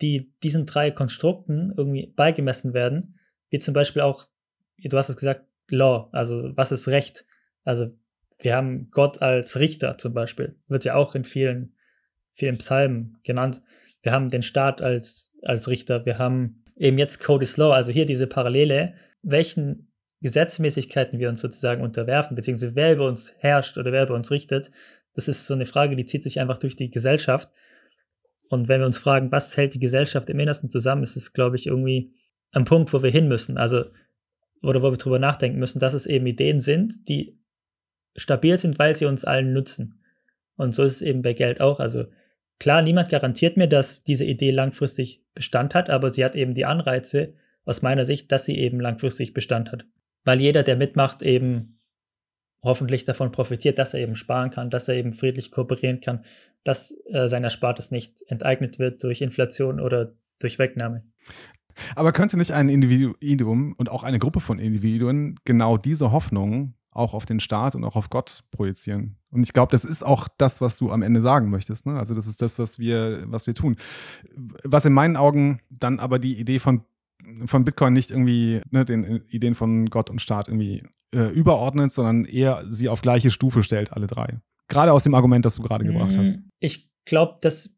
[0.00, 3.13] die diesen drei Konstrukten irgendwie beigemessen werden,
[3.54, 4.26] wie zum Beispiel auch,
[4.82, 7.24] du hast es gesagt, Law, also was ist Recht?
[7.62, 7.88] Also
[8.40, 11.76] wir haben Gott als Richter zum Beispiel, wird ja auch in vielen,
[12.32, 13.62] vielen Psalmen genannt.
[14.02, 17.92] Wir haben den Staat als, als Richter, wir haben eben jetzt Code is Law, also
[17.92, 23.92] hier diese Parallele, welchen Gesetzmäßigkeiten wir uns sozusagen unterwerfen, beziehungsweise wer über uns herrscht oder
[23.92, 24.72] wer über uns richtet,
[25.14, 27.50] das ist so eine Frage, die zieht sich einfach durch die Gesellschaft.
[28.48, 31.54] Und wenn wir uns fragen, was hält die Gesellschaft im Innersten zusammen, ist es, glaube
[31.54, 32.12] ich, irgendwie
[32.54, 33.58] ein Punkt, wo wir hin müssen.
[33.58, 33.84] Also
[34.62, 37.38] oder wo wir drüber nachdenken müssen, dass es eben Ideen sind, die
[38.16, 40.00] stabil sind, weil sie uns allen nützen.
[40.56, 41.80] Und so ist es eben bei Geld auch.
[41.80, 42.06] Also
[42.58, 46.64] klar, niemand garantiert mir, dass diese Idee langfristig Bestand hat, aber sie hat eben die
[46.64, 49.84] Anreize aus meiner Sicht, dass sie eben langfristig Bestand hat.
[50.24, 51.80] Weil jeder, der mitmacht, eben
[52.62, 56.24] hoffentlich davon profitiert, dass er eben sparen kann, dass er eben friedlich kooperieren kann,
[56.62, 61.04] dass äh, sein Erspartes nicht enteignet wird durch Inflation oder durch Wegnahme.
[61.96, 67.12] Aber könnte nicht ein Individuum und auch eine Gruppe von Individuen genau diese Hoffnung auch
[67.12, 69.16] auf den Staat und auch auf Gott projizieren?
[69.30, 71.86] Und ich glaube, das ist auch das, was du am Ende sagen möchtest.
[71.86, 71.98] Ne?
[71.98, 73.76] Also das ist das, was wir, was wir tun.
[74.62, 76.84] Was in meinen Augen dann aber die Idee von,
[77.46, 80.84] von Bitcoin nicht irgendwie ne, den Ideen von Gott und Staat irgendwie
[81.14, 84.38] äh, überordnet, sondern eher sie auf gleiche Stufe stellt, alle drei.
[84.68, 86.38] Gerade aus dem Argument, das du gerade gebracht hast.
[86.60, 87.70] Ich glaube, dass,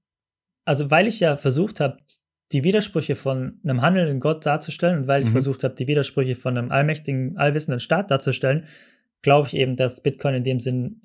[0.65, 1.99] also weil ich ja versucht habe,
[2.53, 5.33] die Widersprüche von einem handelnden Gott darzustellen und weil ich mhm.
[5.33, 8.67] versucht habe, die Widersprüche von einem allmächtigen, allwissenden Staat darzustellen,
[9.23, 11.03] glaube ich eben, dass Bitcoin in dem Sinn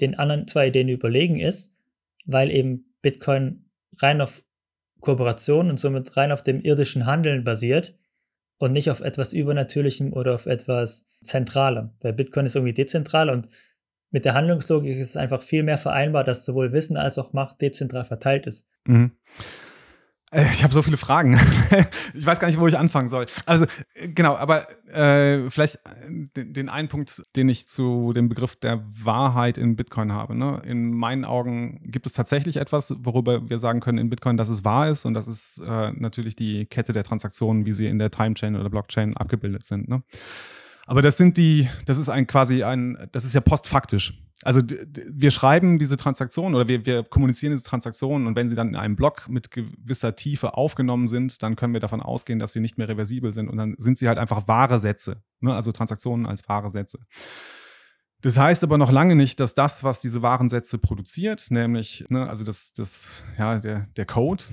[0.00, 1.74] den anderen zwei Ideen überlegen ist,
[2.26, 3.64] weil eben Bitcoin
[3.98, 4.42] rein auf
[5.00, 7.94] Kooperation und somit rein auf dem irdischen Handeln basiert
[8.58, 11.90] und nicht auf etwas Übernatürlichem oder auf etwas Zentralem.
[12.00, 13.48] Weil Bitcoin ist irgendwie dezentral und
[14.10, 17.60] mit der Handlungslogik ist es einfach viel mehr vereinbar, dass sowohl Wissen als auch Macht
[17.62, 18.68] dezentral verteilt ist.
[18.86, 19.12] Mhm.
[20.30, 21.38] Äh, ich habe so viele Fragen.
[22.14, 23.26] ich weiß gar nicht, wo ich anfangen soll.
[23.46, 28.56] Also äh, genau, aber äh, vielleicht äh, den, einen Punkt, den ich zu dem Begriff
[28.56, 30.36] der Wahrheit in Bitcoin habe.
[30.36, 30.62] Ne?
[30.64, 34.64] In meinen Augen gibt es tatsächlich etwas, worüber wir sagen können in Bitcoin, dass es
[34.64, 38.10] wahr ist und das ist äh, natürlich die Kette der Transaktionen, wie sie in der
[38.10, 39.88] Timechain oder Blockchain abgebildet sind.
[39.88, 40.02] Ne?
[40.86, 44.14] Aber das sind die, das ist ein quasi ein, das ist ja postfaktisch.
[44.42, 48.68] Also wir schreiben diese Transaktionen oder wir, wir kommunizieren diese Transaktionen und wenn sie dann
[48.68, 52.60] in einem Block mit gewisser Tiefe aufgenommen sind, dann können wir davon ausgehen, dass sie
[52.60, 55.54] nicht mehr reversibel sind und dann sind sie halt einfach wahre Sätze, ne?
[55.54, 57.00] also Transaktionen als wahre Sätze.
[58.22, 62.44] Das heißt aber noch lange nicht, dass das, was diese Warensätze produziert, nämlich, ne, also
[62.44, 64.44] das, das, ja, der, der Code,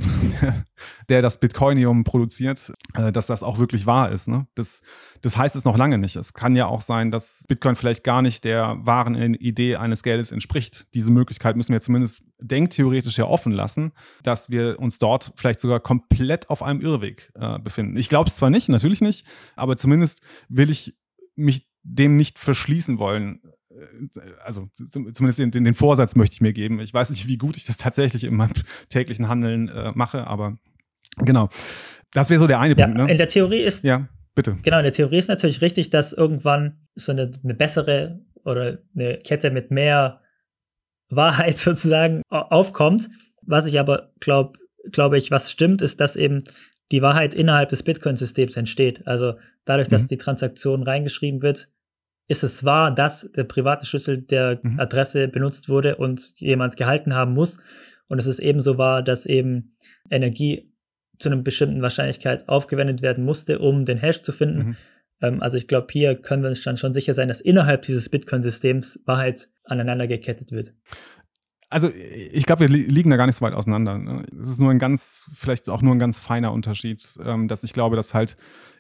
[1.10, 4.30] der, das Bitcoinium produziert, äh, dass das auch wirklich wahr ist.
[4.30, 4.48] Ne?
[4.56, 4.82] Das,
[5.22, 6.16] das heißt es noch lange nicht.
[6.16, 10.32] Es kann ja auch sein, dass Bitcoin vielleicht gar nicht der wahren Idee eines Geldes
[10.32, 10.88] entspricht.
[10.94, 13.92] Diese Möglichkeit müssen wir zumindest denktheoretisch ja offen lassen,
[14.24, 17.98] dass wir uns dort vielleicht sogar komplett auf einem Irrweg äh, befinden.
[17.98, 19.26] Ich glaube es zwar nicht, natürlich nicht,
[19.56, 20.96] aber zumindest will ich
[21.36, 23.42] mich dem nicht verschließen wollen,
[24.44, 26.80] also zumindest den, den, Vorsatz möchte ich mir geben.
[26.80, 28.54] Ich weiß nicht, wie gut ich das tatsächlich in meinem
[28.90, 30.58] täglichen Handeln äh, mache, aber
[31.18, 31.50] genau.
[32.14, 33.02] Das wäre so der eine ja, Punkt.
[33.02, 33.12] Ne?
[33.12, 33.84] In der Theorie ist.
[33.84, 34.58] Ja, bitte.
[34.64, 39.18] Genau, in der Theorie ist natürlich richtig, dass irgendwann so eine, eine bessere oder eine
[39.20, 40.22] Kette mit mehr
[41.10, 43.10] Wahrheit sozusagen aufkommt.
[43.42, 44.60] Was ich aber glaube,
[44.92, 46.44] glaube ich, was stimmt, ist, dass eben
[46.92, 49.06] die Wahrheit innerhalb des Bitcoin-Systems entsteht.
[49.06, 49.36] Also
[49.66, 50.08] dadurch, dass mhm.
[50.08, 51.70] die Transaktion reingeschrieben wird,
[52.28, 54.80] ist es wahr, dass der private Schlüssel der mhm.
[54.80, 57.60] Adresse benutzt wurde und jemand gehalten haben muss.
[58.08, 59.78] Und es ist ebenso wahr, dass eben
[60.10, 60.74] Energie
[61.20, 64.60] zu einer bestimmten Wahrscheinlichkeit aufgewendet werden musste, um den Hash zu finden.
[64.60, 64.78] Mhm.
[65.22, 68.10] Ähm, also ich glaube, hier können wir uns dann schon sicher sein, dass innerhalb dieses
[68.10, 70.74] Bitcoin-Systems Wahrheit aneinander gekettet wird.
[71.70, 73.98] Also ich glaube, wir liegen da gar nicht so weit auseinander.
[73.98, 74.26] Ne?
[74.42, 77.74] Es ist nur ein ganz, vielleicht auch nur ein ganz feiner Unterschied, ähm, dass ich
[77.74, 78.38] glaube, dass halt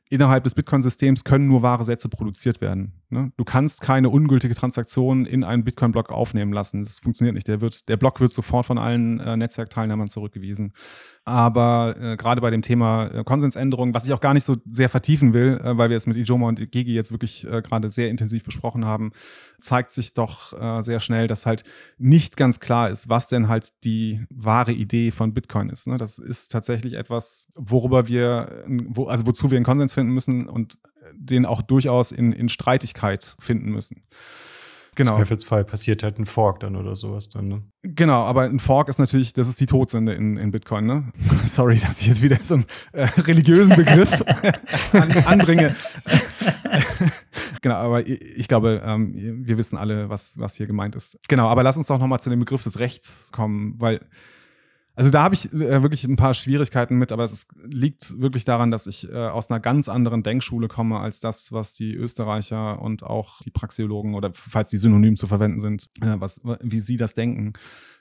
[0.09, 2.93] innerhalb des Bitcoin-Systems können nur wahre Sätze produziert werden.
[3.09, 3.31] Ne?
[3.37, 6.83] Du kannst keine ungültige Transaktion in einen Bitcoin-Block aufnehmen lassen.
[6.83, 7.47] Das funktioniert nicht.
[7.47, 10.73] Der, wird, der Block wird sofort von allen äh, Netzwerkteilnehmern zurückgewiesen.
[11.27, 14.87] Aber äh, gerade bei dem Thema äh, Konsensänderung, was ich auch gar nicht so sehr
[14.87, 18.09] vertiefen will, äh, weil wir es mit Ijoma und Gigi jetzt wirklich äh, gerade sehr
[18.09, 19.11] intensiv besprochen haben,
[19.59, 21.65] zeigt sich doch äh, sehr schnell, dass halt
[21.97, 25.87] nicht ganz klar ist, was denn halt die wahre Idee von Bitcoin ist.
[25.87, 25.97] Ne?
[25.97, 30.77] Das ist tatsächlich etwas, worüber wir, wo, also wozu wir einen Konsens finden müssen und
[31.11, 34.03] den auch durchaus in, in Streitigkeit finden müssen.
[34.93, 35.13] Genau.
[35.13, 37.63] Im Zweifelsfall passiert halt ein Fork dann oder sowas dann, ne?
[37.81, 41.11] Genau, aber ein Fork ist natürlich, das ist die Todsünde in, in Bitcoin, ne?
[41.45, 44.23] Sorry, dass ich jetzt wieder so einen äh, religiösen Begriff
[44.93, 45.75] an, anbringe.
[47.61, 51.17] genau, aber ich, ich glaube, ähm, wir wissen alle, was, was hier gemeint ist.
[51.27, 53.99] Genau, aber lass uns doch nochmal zu dem Begriff des Rechts kommen, weil
[54.97, 58.71] also da habe ich äh, wirklich ein paar Schwierigkeiten mit, aber es liegt wirklich daran,
[58.71, 63.03] dass ich äh, aus einer ganz anderen Denkschule komme als das, was die Österreicher und
[63.03, 67.13] auch die Praxeologen oder falls die synonym zu verwenden sind, äh, was, wie sie das
[67.13, 67.53] denken.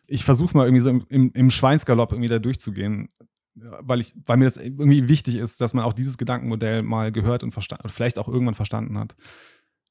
[0.06, 3.10] Ich versuche es mal irgendwie so im, im Schweinsgalopp irgendwie da durchzugehen
[3.58, 7.42] weil ich, weil mir das irgendwie wichtig ist, dass man auch dieses Gedankenmodell mal gehört
[7.42, 9.16] und verstanden, vielleicht auch irgendwann verstanden hat.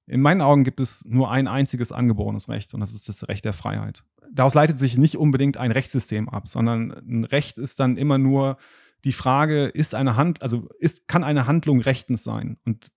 [0.05, 3.43] In meinen Augen gibt es nur ein einziges angeborenes Recht und das ist das Recht
[3.43, 7.97] der Freiheit daraus leitet sich nicht unbedingt ein Rechtssystem ab, sondern ein Recht ist dann
[7.97, 8.57] immer nur
[9.03, 12.57] die Frage, ist eine Hand, also ist, kann eine Handlung rechtens sein?
[12.65, 12.91] Und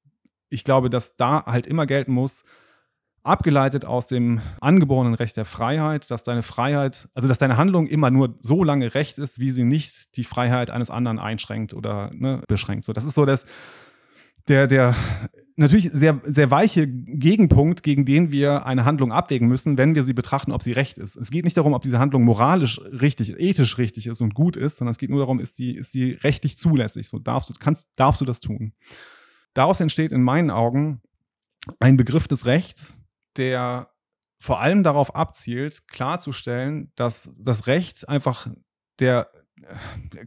[0.49, 2.45] ich glaube, dass da halt immer gelten muss,
[3.23, 8.11] abgeleitet aus dem angeborenen Recht der Freiheit, dass deine Freiheit, also dass deine Handlung immer
[8.11, 12.43] nur so lange recht ist, wie sie nicht die Freiheit eines anderen einschränkt oder ne,
[12.49, 12.85] beschränkt.
[12.85, 13.45] So, das ist so das,
[14.49, 14.95] der, der
[15.59, 20.13] natürlich sehr, sehr weiche Gegenpunkt, gegen den wir eine Handlung abwägen müssen, wenn wir sie
[20.13, 21.17] betrachten, ob sie recht ist.
[21.17, 24.77] Es geht nicht darum, ob diese Handlung moralisch richtig, ethisch richtig ist und gut ist,
[24.77, 27.09] sondern es geht nur darum, ist sie, ist sie rechtlich zulässig.
[27.09, 28.73] So darfst du, kannst, darfst du das tun.
[29.55, 31.03] Daraus entsteht in meinen Augen
[31.81, 33.01] ein Begriff des Rechts,
[33.37, 33.91] der
[34.41, 38.47] vor allem darauf abzielt, klarzustellen, dass das Recht einfach
[39.01, 39.31] der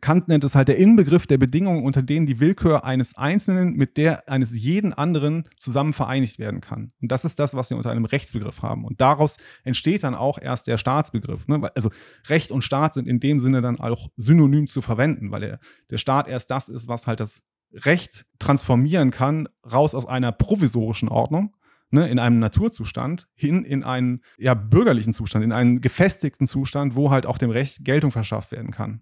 [0.02, 3.98] Kant nennt es halt der Inbegriff der Bedingungen, unter denen die Willkür eines Einzelnen mit
[3.98, 6.92] der eines jeden anderen zusammen vereinigt werden kann.
[7.02, 8.86] Und das ist das, was wir unter einem Rechtsbegriff haben.
[8.86, 11.48] Und daraus entsteht dann auch erst der Staatsbegriff.
[11.48, 11.70] Ne?
[11.76, 11.90] Also
[12.28, 15.98] Recht und Staat sind in dem Sinne dann auch synonym zu verwenden, weil der, der
[15.98, 17.42] Staat erst das ist, was halt das
[17.74, 21.56] Recht transformieren kann, raus aus einer provisorischen Ordnung
[21.92, 27.12] ne, in einem Naturzustand hin in einen ja, bürgerlichen Zustand, in einen gefestigten Zustand, wo
[27.12, 29.02] halt auch dem Recht Geltung verschafft werden kann.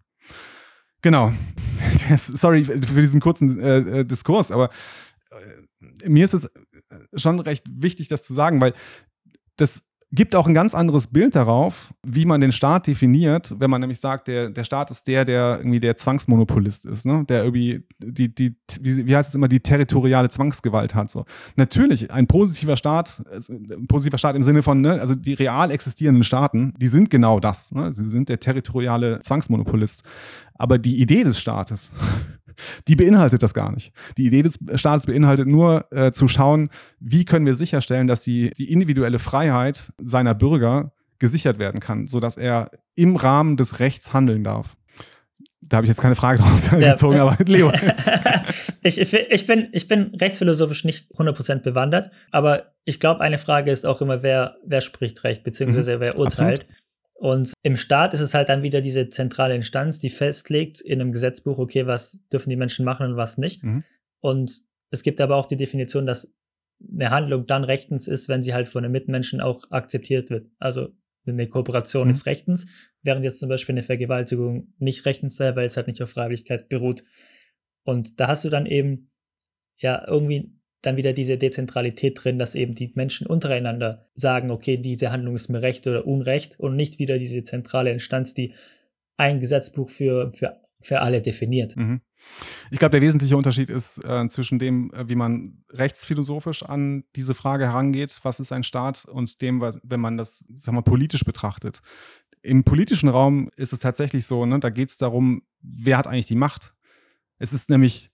[1.02, 1.34] Genau.
[2.18, 4.70] Sorry für diesen kurzen äh, äh, Diskurs, aber
[6.02, 6.52] äh, mir ist es
[7.16, 8.74] schon recht wichtig, das zu sagen, weil
[9.56, 13.82] das gibt auch ein ganz anderes Bild darauf, wie man den Staat definiert, wenn man
[13.82, 17.26] nämlich sagt, der, der Staat ist der, der irgendwie der Zwangsmonopolist ist, ne?
[17.30, 21.12] der irgendwie die, die, wie, wie heißt es immer, die territoriale Zwangsgewalt hat.
[21.12, 21.26] So.
[21.58, 26.24] Natürlich, ein positiver Staat, ein positiver Staat im Sinne von, ne, also die real existierenden
[26.24, 27.72] Staaten, die sind genau das.
[27.72, 27.92] Ne?
[27.94, 30.04] Sie sind der territoriale Zwangsmonopolist.
[30.60, 31.92] Aber die Idee des Staates,
[32.88, 33.92] die beinhaltet das gar nicht.
[34.18, 36.70] Die Idee des Staates beinhaltet nur äh, zu schauen,
[37.00, 42.38] wie können wir sicherstellen, dass die, die individuelle Freiheit seiner Bürger gesichert werden kann, sodass
[42.38, 44.76] er im Rahmen des Rechts handeln darf.
[45.62, 46.92] Da habe ich jetzt keine Frage draus ja.
[46.92, 47.72] gezogen, aber Leo.
[48.82, 53.86] ich, ich, bin, ich bin rechtsphilosophisch nicht 100% bewandert, aber ich glaube, eine Frage ist
[53.86, 56.00] auch immer, wer, wer spricht Recht, beziehungsweise mhm.
[56.00, 56.62] wer urteilt.
[56.62, 56.79] Absolut.
[57.20, 61.12] Und im Staat ist es halt dann wieder diese zentrale Instanz, die festlegt in einem
[61.12, 63.62] Gesetzbuch, okay, was dürfen die Menschen machen und was nicht.
[63.62, 63.84] Mhm.
[64.22, 66.34] Und es gibt aber auch die Definition, dass
[66.90, 70.48] eine Handlung dann rechtens ist, wenn sie halt von den Mitmenschen auch akzeptiert wird.
[70.60, 70.90] Also
[71.28, 72.12] eine Kooperation mhm.
[72.12, 72.68] ist rechtens,
[73.02, 76.70] während jetzt zum Beispiel eine Vergewaltigung nicht rechtens sei, weil es halt nicht auf Freiwilligkeit
[76.70, 77.04] beruht.
[77.84, 79.12] Und da hast du dann eben
[79.78, 85.12] ja irgendwie dann wieder diese Dezentralität drin, dass eben die Menschen untereinander sagen, okay, diese
[85.12, 88.54] Handlung ist mir recht oder unrecht und nicht wieder diese zentrale Instanz, die
[89.18, 91.76] ein Gesetzbuch für, für, für alle definiert.
[91.76, 92.02] Mhm.
[92.72, 97.34] Ich glaube, der wesentliche Unterschied ist äh, zwischen dem, äh, wie man rechtsphilosophisch an diese
[97.34, 101.82] Frage herangeht, was ist ein Staat, und dem, wenn man das sag mal, politisch betrachtet.
[102.42, 106.28] Im politischen Raum ist es tatsächlich so, ne, da geht es darum, wer hat eigentlich
[106.28, 106.74] die Macht.
[107.38, 108.12] Es ist nämlich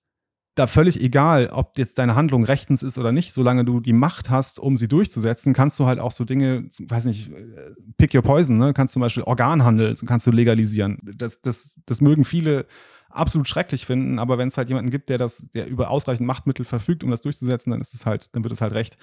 [0.55, 4.29] da völlig egal, ob jetzt deine Handlung rechtens ist oder nicht, solange du die Macht
[4.29, 8.21] hast, um sie durchzusetzen, kannst du halt auch so Dinge, weiß nicht, äh, pick your
[8.21, 8.73] poison, ne?
[8.73, 10.97] kannst zum Beispiel Organhandel, kannst du legalisieren.
[11.03, 12.65] Das, das, das mögen viele
[13.09, 16.65] absolut schrecklich finden, aber wenn es halt jemanden gibt, der das, der über ausreichend Machtmittel
[16.65, 18.97] verfügt, um das durchzusetzen, dann ist es halt, dann wird es halt recht.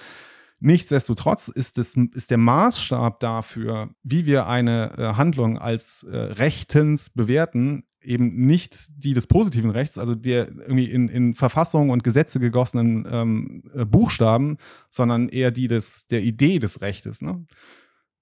[0.65, 7.11] Nichtsdestotrotz ist, es, ist der Maßstab dafür, wie wir eine äh, Handlung als äh, rechtens
[7.11, 12.39] bewerten, eben nicht die des positiven Rechts, also der irgendwie in, in Verfassung und Gesetze
[12.39, 14.57] gegossenen ähm, äh, Buchstaben,
[14.89, 17.23] sondern eher die des, der Idee des Rechtes.
[17.23, 17.45] Ne?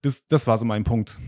[0.01, 1.19] Das, das war so mein Punkt,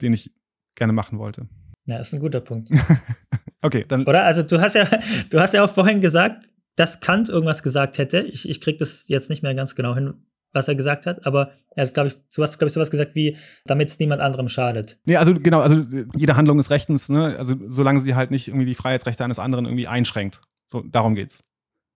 [0.00, 0.32] den ich
[0.76, 1.48] gerne machen wollte.
[1.86, 2.70] Ja, ist ein guter Punkt.
[3.62, 4.04] okay, dann.
[4.04, 4.22] Oder?
[4.26, 4.88] Also du hast ja,
[5.28, 8.20] du hast ja auch vorhin gesagt, dass Kant irgendwas gesagt hätte.
[8.20, 10.14] Ich, ich krieg das jetzt nicht mehr ganz genau hin,
[10.52, 13.14] was er gesagt hat, aber er hat, glaube ich, du hast, glaube ich, sowas gesagt
[13.14, 14.98] wie, damit es niemand anderem schadet.
[15.04, 15.84] Nee, also genau, also
[16.14, 17.36] jede Handlung ist rechtens, ne?
[17.38, 20.40] Also solange sie halt nicht irgendwie die Freiheitsrechte eines anderen irgendwie einschränkt.
[20.66, 21.44] So, darum geht's.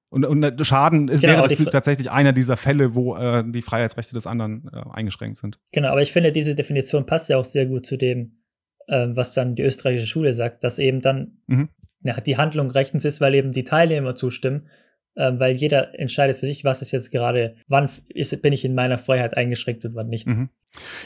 [0.08, 4.26] Und, und Schaden ist, genau, wäre tatsächlich einer dieser Fälle, wo äh, die Freiheitsrechte des
[4.26, 5.58] anderen äh, eingeschränkt sind.
[5.72, 8.38] Genau, aber ich finde, diese Definition passt ja auch sehr gut zu dem,
[8.86, 11.68] äh, was dann die österreichische Schule sagt, dass eben dann mhm.
[12.02, 14.68] ja, die Handlung rechtens ist, weil eben die Teilnehmer zustimmen
[15.16, 18.98] weil jeder entscheidet für sich, was ist jetzt gerade, wann ist, bin ich in meiner
[18.98, 20.26] Freiheit eingeschränkt und wann nicht.
[20.26, 20.50] Mhm.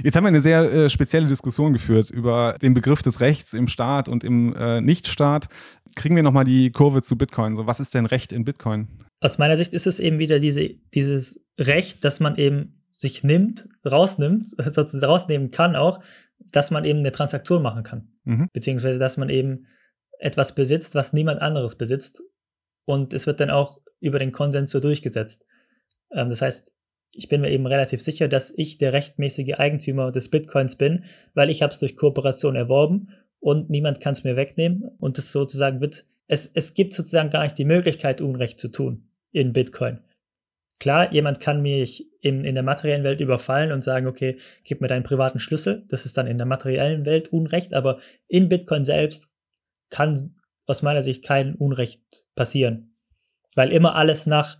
[0.03, 3.69] Jetzt haben wir eine sehr äh, spezielle Diskussion geführt über den Begriff des Rechts im
[3.69, 5.49] Staat und im äh, Nichtstaat.
[5.95, 7.55] Kriegen wir nochmal die Kurve zu Bitcoin.
[7.55, 8.89] So, was ist denn Recht in Bitcoin?
[9.21, 13.69] Aus meiner Sicht ist es eben wieder diese, dieses Recht, dass man eben sich nimmt,
[13.89, 14.43] rausnimmt,
[14.73, 16.01] sozusagen rausnehmen kann auch,
[16.39, 18.09] dass man eben eine Transaktion machen kann.
[18.25, 18.49] Mhm.
[18.53, 19.67] Beziehungsweise, dass man eben
[20.19, 22.23] etwas besitzt, was niemand anderes besitzt.
[22.87, 25.45] Und es wird dann auch über den Konsens so durchgesetzt.
[26.13, 26.73] Ähm, das heißt,
[27.13, 31.51] ich bin mir eben relativ sicher, dass ich der rechtmäßige Eigentümer des Bitcoins bin, weil
[31.51, 33.09] ich habe es durch Kooperation erworben
[33.41, 34.85] und niemand kann es mir wegnehmen.
[34.99, 39.09] Und es sozusagen wird, es, es gibt sozusagen gar nicht die Möglichkeit, Unrecht zu tun
[39.33, 40.01] in Bitcoin.
[40.79, 44.89] Klar, jemand kann mich in, in der materiellen Welt überfallen und sagen, okay, gib mir
[44.89, 45.85] deinen privaten Schlüssel.
[45.89, 49.31] Das ist dann in der materiellen Welt Unrecht, aber in Bitcoin selbst
[49.91, 50.37] kann
[50.67, 52.90] aus meiner Sicht kein Unrecht passieren
[53.55, 54.59] weil immer alles nach,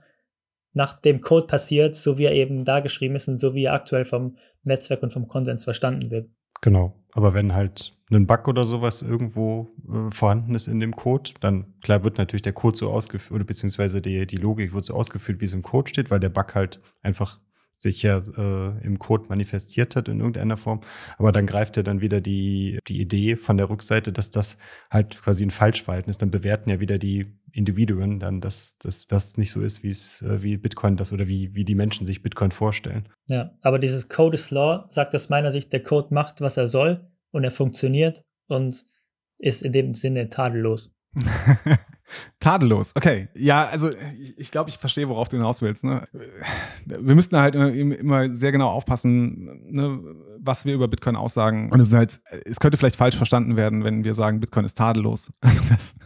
[0.73, 3.75] nach dem Code passiert, so wie er eben da geschrieben ist und so wie er
[3.75, 6.31] aktuell vom Netzwerk und vom Konsens verstanden wird.
[6.61, 11.31] Genau, aber wenn halt ein Bug oder sowas irgendwo äh, vorhanden ist in dem Code,
[11.41, 14.95] dann klar wird natürlich der Code so ausgeführt, oder beziehungsweise die, die Logik wird so
[14.95, 17.39] ausgeführt, wie es im Code steht, weil der Bug halt einfach
[17.81, 20.81] sich ja äh, im Code manifestiert hat in irgendeiner Form.
[21.17, 24.59] Aber dann greift ja dann wieder die, die Idee von der Rückseite, dass das
[24.91, 26.21] halt quasi ein Falschverhalten ist.
[26.21, 30.23] Dann bewerten ja wieder die Individuen dann, dass, dass das nicht so ist, wie es,
[30.23, 33.09] äh, wie Bitcoin das oder wie, wie die Menschen sich Bitcoin vorstellen.
[33.27, 36.69] Ja, aber dieses Code is Law sagt aus meiner Sicht, der Code macht, was er
[36.69, 38.85] soll und er funktioniert und
[39.39, 40.91] ist in dem Sinne tadellos.
[42.41, 43.29] Tadellos, okay.
[43.35, 45.85] Ja, also ich, ich glaube, ich verstehe, worauf du hinaus willst.
[45.85, 46.09] Ne?
[46.85, 50.01] Wir müssten halt immer, immer sehr genau aufpassen, ne,
[50.39, 51.71] was wir über Bitcoin aussagen.
[51.71, 55.31] Und es halt, es könnte vielleicht falsch verstanden werden, wenn wir sagen, Bitcoin ist tadellos.
[55.41, 55.97] Also das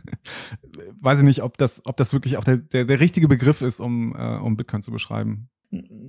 [1.00, 3.80] weiß ich nicht, ob das, ob das wirklich auch der, der, der richtige Begriff ist,
[3.80, 5.48] um, äh, um Bitcoin zu beschreiben.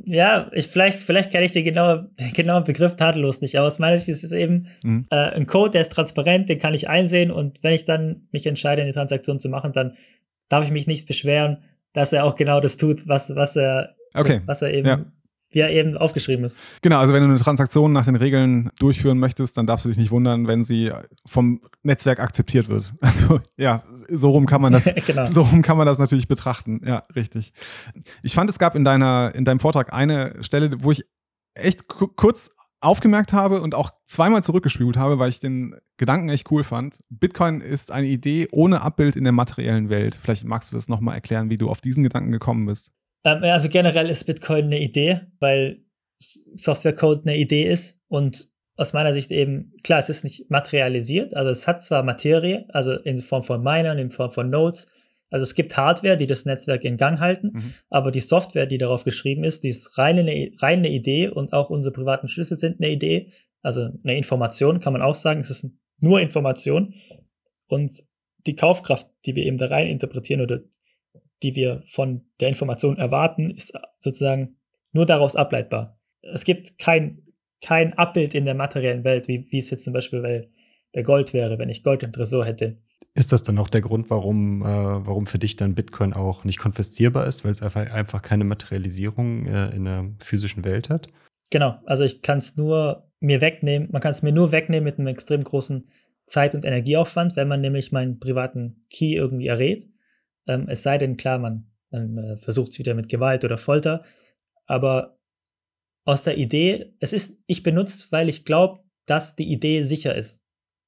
[0.06, 3.80] Ja, ich, vielleicht, vielleicht kenne ich den genauen, den genauen Begriff tadellos nicht, aber aus
[3.80, 5.08] meiner Sicht ist es eben mhm.
[5.10, 8.46] äh, ein Code, der ist transparent, den kann ich einsehen und wenn ich dann mich
[8.46, 9.96] entscheide, eine Transaktion zu machen, dann
[10.50, 14.42] darf ich mich nicht beschweren, dass er auch genau das tut, was, was er, okay.
[14.46, 15.06] was er eben ja.
[15.56, 16.60] Wie er eben aufgeschrieben ist.
[16.82, 19.98] Genau, also wenn du eine Transaktion nach den Regeln durchführen möchtest, dann darfst du dich
[19.98, 20.92] nicht wundern, wenn sie
[21.26, 22.94] vom Netzwerk akzeptiert wird.
[23.06, 25.24] Also ja, so rum kann man das, genau.
[25.26, 26.82] so rum kann man das natürlich betrachten.
[26.86, 27.54] Ja, richtig.
[28.24, 31.06] Ich fand, es gab in deiner, in deinem Vortrag eine Stelle, wo ich
[31.54, 32.52] echt kurz
[32.82, 36.98] aufgemerkt habe und auch zweimal zurückgespült habe, weil ich den Gedanken echt cool fand.
[37.10, 40.20] Bitcoin ist eine Idee ohne Abbild in der materiellen Welt.
[40.22, 42.92] Vielleicht magst du das nochmal erklären, wie du auf diesen Gedanken gekommen bist.
[43.26, 45.82] Ähm, also generell ist Bitcoin eine Idee, weil
[46.20, 51.50] Softwarecode eine Idee ist und aus meiner Sicht eben, klar, es ist nicht materialisiert, also
[51.50, 54.92] es hat zwar Materie, also in Form von Minern, in Form von Nodes,
[55.30, 57.74] also es gibt Hardware, die das Netzwerk in Gang halten, mhm.
[57.90, 61.54] aber die Software, die darauf geschrieben ist, die ist rein eine, rein eine Idee und
[61.54, 65.50] auch unsere privaten Schlüssel sind eine Idee, also eine Information, kann man auch sagen, es
[65.50, 65.72] ist
[66.02, 66.94] nur Information
[67.68, 68.04] und
[68.46, 70.62] die Kaufkraft, die wir eben da rein interpretieren oder
[71.46, 74.58] die wir von der Information erwarten, ist sozusagen
[74.94, 76.00] nur daraus ableitbar.
[76.22, 77.22] Es gibt kein,
[77.62, 80.50] kein Abbild in der materiellen Welt, wie, wie es jetzt zum Beispiel bei,
[80.92, 82.80] bei Gold wäre, wenn ich Gold im Tresor hätte.
[83.14, 86.58] Ist das dann auch der Grund, warum, äh, warum für dich dann Bitcoin auch nicht
[86.58, 91.10] konfiszierbar ist, weil es einfach, einfach keine Materialisierung äh, in der physischen Welt hat?
[91.52, 94.98] Genau, also ich kann es nur mir wegnehmen, man kann es mir nur wegnehmen mit
[94.98, 95.88] einem extrem großen
[96.26, 99.88] Zeit- und Energieaufwand, wenn man nämlich meinen privaten Key irgendwie errät.
[100.48, 104.04] Ähm, es sei denn, klar, man, man äh, versucht es wieder mit Gewalt oder Folter.
[104.66, 105.18] Aber
[106.04, 110.40] aus der Idee, es ist, ich benutzt, weil ich glaube, dass die Idee sicher ist.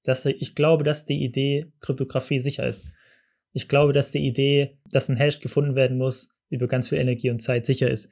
[0.03, 2.91] Dass ich glaube, dass die Idee Kryptographie sicher ist.
[3.51, 7.29] Ich glaube, dass die Idee, dass ein Hash gefunden werden muss, über ganz viel Energie
[7.29, 8.09] und Zeit sicher ist.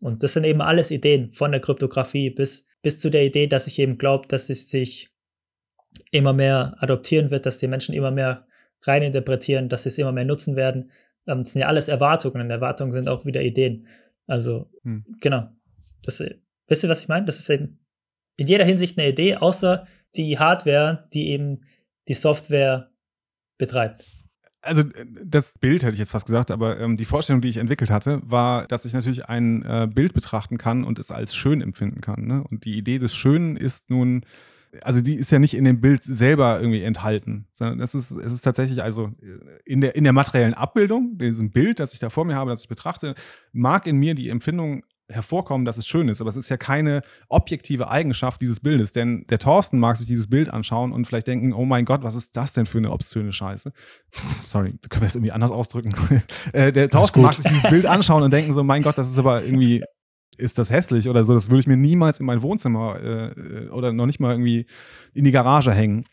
[0.00, 3.66] Und das sind eben alles Ideen, von der Kryptographie bis, bis zu der Idee, dass
[3.66, 5.10] ich eben glaube, dass es sich
[6.10, 8.47] immer mehr adoptieren wird, dass die Menschen immer mehr
[8.82, 10.90] reininterpretieren, dass sie es immer mehr nutzen werden.
[11.26, 13.86] Ähm, das sind ja alles Erwartungen und Erwartungen sind auch wieder Ideen.
[14.26, 15.04] Also, hm.
[15.20, 15.48] genau.
[16.02, 16.22] Das,
[16.66, 17.26] wisst ihr, was ich meine?
[17.26, 17.80] Das ist eben
[18.36, 21.62] in jeder Hinsicht eine Idee, außer die Hardware, die eben
[22.06, 22.90] die Software
[23.58, 24.04] betreibt.
[24.60, 24.84] Also
[25.24, 28.20] das Bild hätte ich jetzt fast gesagt, aber ähm, die Vorstellung, die ich entwickelt hatte,
[28.24, 32.26] war, dass ich natürlich ein äh, Bild betrachten kann und es als schön empfinden kann.
[32.26, 32.44] Ne?
[32.50, 34.24] Und die Idee des Schönen ist nun
[34.82, 38.32] also die ist ja nicht in dem Bild selber irgendwie enthalten, sondern es ist, es
[38.32, 39.10] ist tatsächlich also
[39.64, 42.62] in der, in der materiellen Abbildung, diesem Bild, das ich da vor mir habe, das
[42.62, 43.14] ich betrachte,
[43.52, 47.02] mag in mir die Empfindung hervorkommen, dass es schön ist, aber es ist ja keine
[47.28, 51.54] objektive Eigenschaft dieses Bildes, denn der Thorsten mag sich dieses Bild anschauen und vielleicht denken,
[51.54, 53.72] oh mein Gott, was ist das denn für eine obszöne Scheiße?
[54.44, 55.94] Sorry, können wir es irgendwie anders ausdrücken?
[56.52, 59.18] Äh, der Thorsten mag sich dieses Bild anschauen und denken so, mein Gott, das ist
[59.18, 59.82] aber irgendwie
[60.38, 61.34] ist das hässlich oder so.
[61.34, 64.66] Das würde ich mir niemals in mein Wohnzimmer äh, oder noch nicht mal irgendwie
[65.14, 66.04] in die Garage hängen.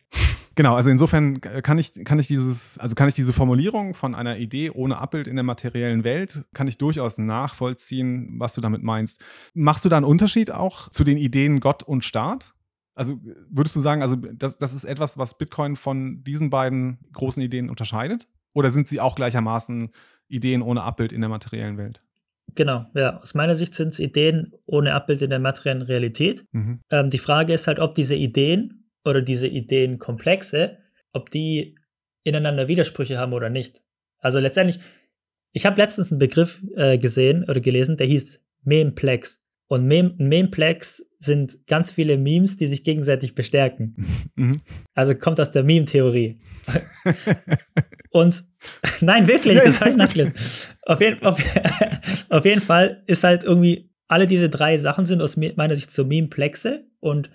[0.55, 4.37] Genau, also insofern kann ich, kann ich dieses, also kann ich diese Formulierung von einer
[4.37, 9.21] Idee ohne Abbild in der materiellen Welt, kann ich durchaus nachvollziehen, was du damit meinst.
[9.53, 12.53] Machst du da einen Unterschied auch zu den Ideen Gott und Staat?
[12.93, 13.19] Also
[13.49, 17.69] würdest du sagen, also das, das ist etwas, was Bitcoin von diesen beiden großen Ideen
[17.69, 18.29] unterscheidet?
[18.53, 19.89] Oder sind sie auch gleichermaßen
[20.29, 22.01] Ideen ohne Abbild in der materiellen Welt?
[22.55, 23.19] Genau, ja.
[23.21, 26.45] Aus meiner Sicht sind es Ideen ohne Abbild in der materiellen Realität.
[26.51, 26.79] Mhm.
[26.89, 30.77] Ähm, die Frage ist halt, ob diese Ideen oder diese Ideenkomplexe,
[31.11, 31.77] ob die
[32.23, 33.83] ineinander Widersprüche haben oder nicht.
[34.19, 34.79] Also letztendlich,
[35.51, 39.41] ich habe letztens einen Begriff äh, gesehen oder gelesen, der hieß Memeplex.
[39.67, 43.95] Und Mem Memeplex sind ganz viele Memes, die sich gegenseitig bestärken.
[44.37, 44.59] Mhm.
[44.93, 46.39] Also kommt aus der Meme-Theorie.
[48.15, 48.45] Und
[49.01, 50.33] nein, wirklich, das heißt nachlesen.
[50.83, 51.37] Auf, jeden, auf,
[52.29, 56.05] auf jeden Fall ist halt irgendwie, alle diese drei Sachen sind aus meiner Sicht so
[56.05, 56.87] Memeplexe.
[57.01, 57.29] Und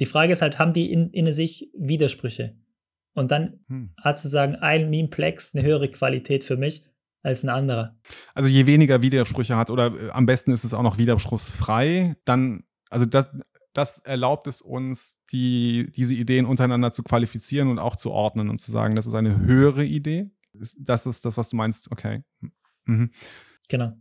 [0.00, 2.56] die Frage ist halt, haben die in, in sich Widersprüche?
[3.14, 3.90] Und dann hm.
[4.02, 6.84] hat sozusagen ein Memeplex eine höhere Qualität für mich
[7.22, 7.96] als ein anderer.
[8.34, 12.64] Also je weniger Widersprüche hat oder äh, am besten ist es auch noch widerspruchsfrei, dann,
[12.90, 13.30] also das,
[13.78, 18.60] das erlaubt es uns, die, diese Ideen untereinander zu qualifizieren und auch zu ordnen und
[18.60, 20.30] zu sagen, das ist eine höhere Idee.
[20.52, 22.24] Das ist das, was du meinst, okay.
[22.86, 23.10] Mhm.
[23.68, 23.92] Genau.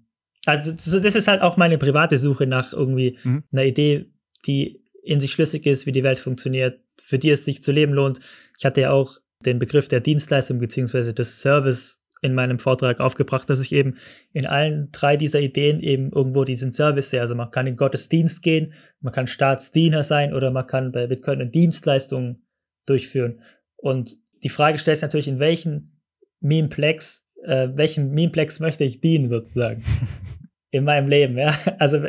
[0.48, 3.44] Also das ist halt auch meine private Suche nach irgendwie mhm.
[3.52, 4.10] einer Idee,
[4.48, 7.94] die in sich schlüssig ist, wie die Welt funktioniert, für die es sich zu leben
[7.94, 8.20] lohnt.
[8.58, 13.50] Ich hatte ja auch den Begriff der Dienstleistung beziehungsweise des Service in meinem Vortrag aufgebracht,
[13.50, 13.98] dass ich eben
[14.34, 17.22] in allen drei dieser Ideen eben irgendwo diesen Service sehe.
[17.22, 21.42] Also man kann in Gottesdienst gehen, man kann Staatsdiener sein oder man kann bei Bitcoin
[21.42, 22.44] eine Dienstleistung
[22.86, 23.42] durchführen.
[23.76, 26.00] Und die Frage stellt sich natürlich, in welchen
[26.40, 29.84] Memeplex, äh, welchen Memeplex möchte ich dienen sozusagen
[30.72, 31.38] in meinem Leben.
[31.38, 31.58] Ja?
[31.80, 32.06] Also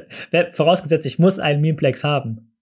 [0.52, 2.54] vorausgesetzt, ich muss einen Memeplex haben.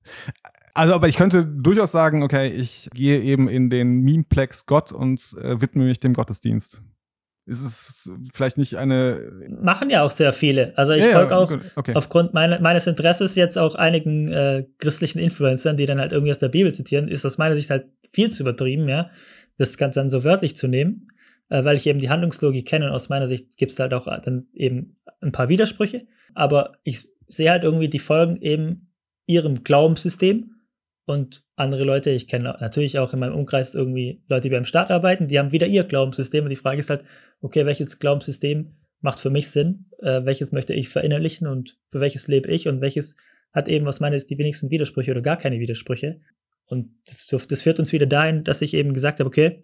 [0.76, 5.20] Also, aber ich könnte durchaus sagen, okay, ich gehe eben in den Memeplex Gott und
[5.40, 6.82] äh, widme mich dem Gottesdienst.
[7.46, 9.30] Ist es vielleicht nicht eine.
[9.62, 10.76] Machen ja auch sehr viele.
[10.76, 11.92] Also ich Ja, ja, folge auch okay.
[11.94, 16.38] aufgrund meine, meines Interesses jetzt auch einigen äh, christlichen Influencern, die dann halt irgendwie aus
[16.38, 19.10] der Bibel zitieren, ist aus meiner Sicht halt viel zu übertrieben, ja.
[19.58, 21.08] Das Ganze dann so wörtlich zu nehmen,
[21.48, 24.06] äh, weil ich eben die Handlungslogik kenne und aus meiner Sicht gibt es halt auch
[24.22, 26.06] dann eben ein paar Widersprüche.
[26.34, 28.92] Aber ich sehe halt irgendwie, die folgen eben
[29.26, 30.55] ihrem Glaubenssystem
[31.06, 34.90] und andere Leute, ich kenne natürlich auch in meinem Umkreis irgendwie Leute, die beim Staat
[34.90, 37.04] arbeiten, die haben wieder ihr Glaubenssystem und die Frage ist halt,
[37.40, 42.26] okay, welches Glaubenssystem macht für mich Sinn, äh, welches möchte ich verinnerlichen und für welches
[42.28, 43.16] lebe ich und welches
[43.52, 46.20] hat eben aus meiner Sicht die wenigsten Widersprüche oder gar keine Widersprüche.
[46.66, 49.62] Und das, das führt uns wieder dahin, dass ich eben gesagt habe, okay,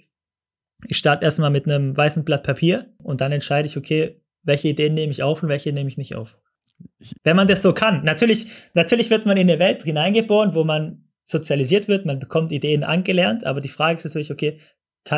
[0.87, 4.95] ich starte erstmal mit einem weißen Blatt Papier und dann entscheide ich, okay, welche Ideen
[4.95, 6.39] nehme ich auf und welche nehme ich nicht auf.
[7.23, 8.05] Wenn man das so kann.
[8.05, 12.85] Natürlich, natürlich wird man in eine Welt hineingeboren, wo man sozialisiert wird, man bekommt Ideen
[12.85, 14.59] angelernt, aber die Frage ist natürlich, okay,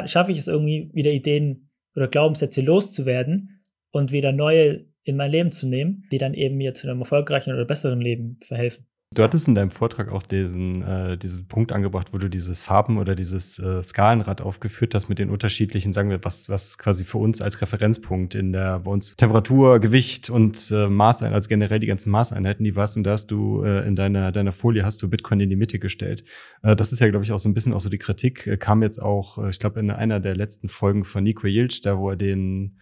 [0.06, 5.52] schaffe ich es irgendwie wieder Ideen oder Glaubenssätze loszuwerden und wieder neue in mein Leben
[5.52, 8.86] zu nehmen, die dann eben mir zu einem erfolgreichen oder besseren Leben verhelfen.
[9.14, 12.98] Du hattest in deinem Vortrag auch diesen, äh, diesen Punkt angebracht, wo du dieses Farben-
[12.98, 17.18] oder dieses äh, Skalenrad aufgeführt hast mit den unterschiedlichen, sagen wir, was, was quasi für
[17.18, 21.86] uns als Referenzpunkt in der, bei uns Temperatur, Gewicht und äh, Maßeinheiten, also generell die
[21.86, 25.08] ganzen Maßeinheiten, die warst und da hast du äh, in deiner, deiner Folie hast du
[25.08, 26.24] Bitcoin in die Mitte gestellt.
[26.62, 28.56] Äh, das ist ja, glaube ich, auch so ein bisschen auch so die Kritik, äh,
[28.56, 31.98] kam jetzt auch, äh, ich glaube, in einer der letzten Folgen von Nico Yilch, da
[31.98, 32.78] wo er den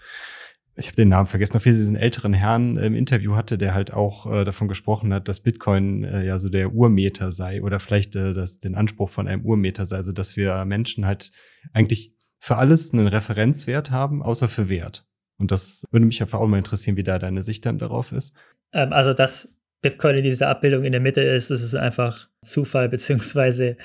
[0.83, 3.73] ich habe den Namen vergessen, auf jeden Fall diesen älteren Herrn im Interview hatte, der
[3.73, 7.79] halt auch äh, davon gesprochen hat, dass Bitcoin äh, ja so der Urmeter sei oder
[7.79, 11.31] vielleicht äh, das den Anspruch von einem Urmeter sei, also dass wir Menschen halt
[11.73, 15.07] eigentlich für alles einen Referenzwert haben, außer für Wert.
[15.39, 18.37] Und das würde mich einfach auch mal interessieren, wie da deine Sicht dann darauf ist.
[18.73, 22.89] Ähm, also, dass Bitcoin in dieser Abbildung in der Mitte ist, das ist einfach Zufall,
[22.89, 23.77] beziehungsweise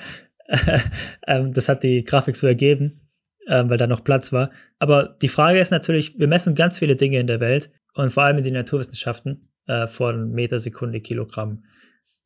[1.28, 3.07] ähm, das hat die Grafik so ergeben
[3.48, 4.50] ähm, weil da noch Platz war.
[4.78, 8.24] Aber die Frage ist natürlich, wir messen ganz viele Dinge in der Welt und vor
[8.24, 11.64] allem in den Naturwissenschaften äh, von Meter, Sekunde, Kilogramm,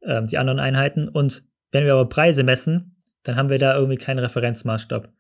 [0.00, 1.08] äh, die anderen Einheiten.
[1.08, 5.12] Und wenn wir aber Preise messen, dann haben wir da irgendwie keinen Referenzmaßstab.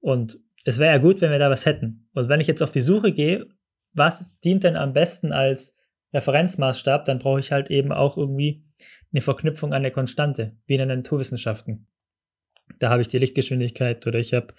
[0.00, 2.08] Und es wäre ja gut, wenn wir da was hätten.
[2.14, 3.46] Und wenn ich jetzt auf die Suche gehe,
[3.92, 5.76] was dient denn am besten als
[6.12, 8.64] Referenzmaßstab, dann brauche ich halt eben auch irgendwie
[9.12, 11.86] eine Verknüpfung an der Konstante, wie in den Naturwissenschaften.
[12.78, 14.54] Da habe ich die Lichtgeschwindigkeit oder ich habe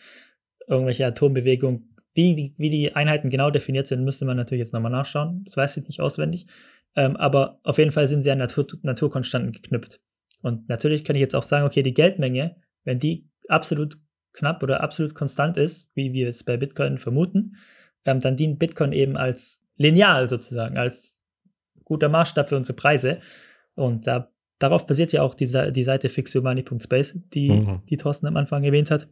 [0.68, 1.96] irgendwelche Atombewegungen.
[2.14, 5.44] Wie die, wie die Einheiten genau definiert sind, müsste man natürlich jetzt nochmal nachschauen.
[5.46, 6.48] Das weiß ich nicht auswendig.
[6.96, 10.00] Ähm, aber auf jeden Fall sind sie an Natur, Naturkonstanten geknüpft.
[10.42, 12.56] Und natürlich kann ich jetzt auch sagen, okay, die Geldmenge,
[12.86, 13.98] wenn die absolut
[14.32, 17.58] knapp oder absolut konstant ist, wie wir es bei Bitcoin vermuten,
[18.06, 21.22] ähm, dann dient Bitcoin eben als Lineal sozusagen, als
[21.84, 23.20] guter Maßstab für unsere Preise.
[23.76, 27.82] Und da, darauf basiert ja auch die, die Seite fixyourmoney.space, die, mhm.
[27.90, 29.10] die Thorsten am Anfang erwähnt hat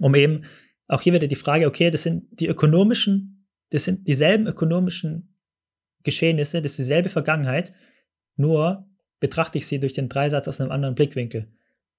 [0.00, 0.44] um eben
[0.88, 5.36] auch hier wieder die Frage, okay, das sind die ökonomischen, das sind dieselben ökonomischen
[6.02, 7.72] Geschehnisse, das ist dieselbe Vergangenheit,
[8.36, 8.88] nur
[9.18, 11.52] betrachte ich sie durch den Dreisatz aus einem anderen Blickwinkel.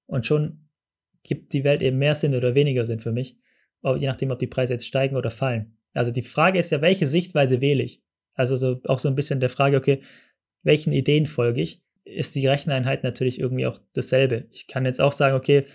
[0.05, 0.69] Und schon
[1.23, 3.37] gibt die Welt eben mehr Sinn oder weniger Sinn für mich,
[3.83, 5.77] je nachdem, ob die Preise jetzt steigen oder fallen.
[5.93, 8.01] Also die Frage ist ja, welche Sichtweise wähle ich?
[8.33, 10.01] Also so, auch so ein bisschen der Frage, okay,
[10.63, 11.81] welchen Ideen folge ich?
[12.05, 14.45] Ist die Recheneinheit natürlich irgendwie auch dasselbe.
[14.51, 15.65] Ich kann jetzt auch sagen, okay,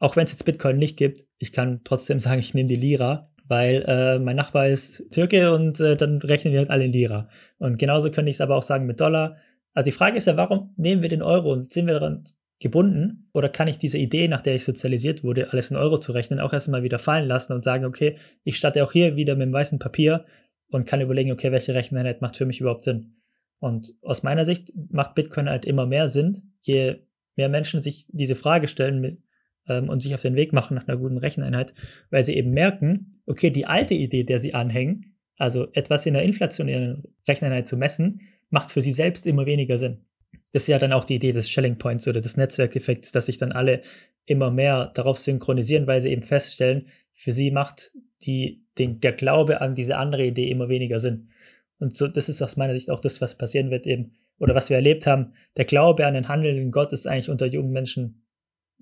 [0.00, 3.30] auch wenn es jetzt Bitcoin nicht gibt, ich kann trotzdem sagen, ich nehme die Lira,
[3.46, 7.28] weil äh, mein Nachbar ist Türke und äh, dann rechnen wir halt alle in Lira.
[7.58, 9.36] Und genauso könnte ich es aber auch sagen mit Dollar.
[9.74, 12.24] Also die Frage ist ja, warum nehmen wir den Euro und sind wir daran
[12.60, 13.28] gebunden?
[13.32, 16.40] Oder kann ich diese Idee, nach der ich sozialisiert wurde, alles in Euro zu rechnen,
[16.40, 19.52] auch erstmal wieder fallen lassen und sagen, okay, ich starte auch hier wieder mit dem
[19.52, 20.24] weißen Papier
[20.68, 23.16] und kann überlegen, okay, welche Recheneinheit macht für mich überhaupt Sinn?
[23.58, 26.96] Und aus meiner Sicht macht Bitcoin halt immer mehr Sinn, je
[27.36, 29.22] mehr Menschen sich diese Frage stellen,
[29.70, 31.72] ähm, und sich auf den Weg machen nach einer guten Recheneinheit,
[32.10, 36.24] weil sie eben merken, okay, die alte Idee, der sie anhängen, also etwas in der
[36.24, 40.04] inflationären Recheneinheit zu messen, macht für sie selbst immer weniger Sinn.
[40.52, 43.38] Das ist ja dann auch die Idee des Shelling Points oder des Netzwerkeffekts, dass sich
[43.38, 43.82] dann alle
[44.26, 47.92] immer mehr darauf synchronisieren, weil sie eben feststellen, für sie macht
[48.22, 51.30] die, den, der Glaube an diese andere Idee immer weniger Sinn.
[51.78, 54.68] Und so, das ist aus meiner Sicht auch das, was passieren wird eben, oder was
[54.68, 55.34] wir erlebt haben.
[55.56, 58.26] Der Glaube an den handelnden Gott ist eigentlich unter jungen Menschen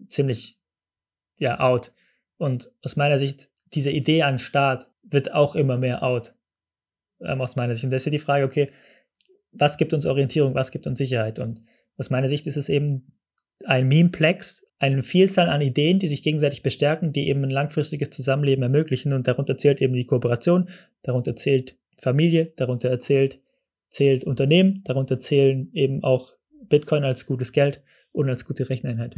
[0.09, 0.59] ziemlich
[1.39, 1.93] ja out.
[2.37, 6.35] Und aus meiner Sicht, diese Idee an Staat wird auch immer mehr out.
[7.21, 7.85] Ähm, aus meiner Sicht.
[7.85, 8.71] Und das ist ja die Frage, okay,
[9.53, 11.39] was gibt uns Orientierung, was gibt uns Sicherheit?
[11.39, 11.63] Und
[11.97, 13.13] aus meiner Sicht ist es eben
[13.65, 18.63] ein Memeplex, eine Vielzahl an Ideen, die sich gegenseitig bestärken, die eben ein langfristiges Zusammenleben
[18.63, 19.13] ermöglichen.
[19.13, 20.69] Und darunter zählt eben die Kooperation,
[21.03, 23.41] darunter zählt Familie, darunter erzählt,
[23.89, 26.35] zählt Unternehmen, darunter zählen eben auch
[26.69, 27.83] Bitcoin als gutes Geld
[28.13, 29.17] und als gute Recheneinheit.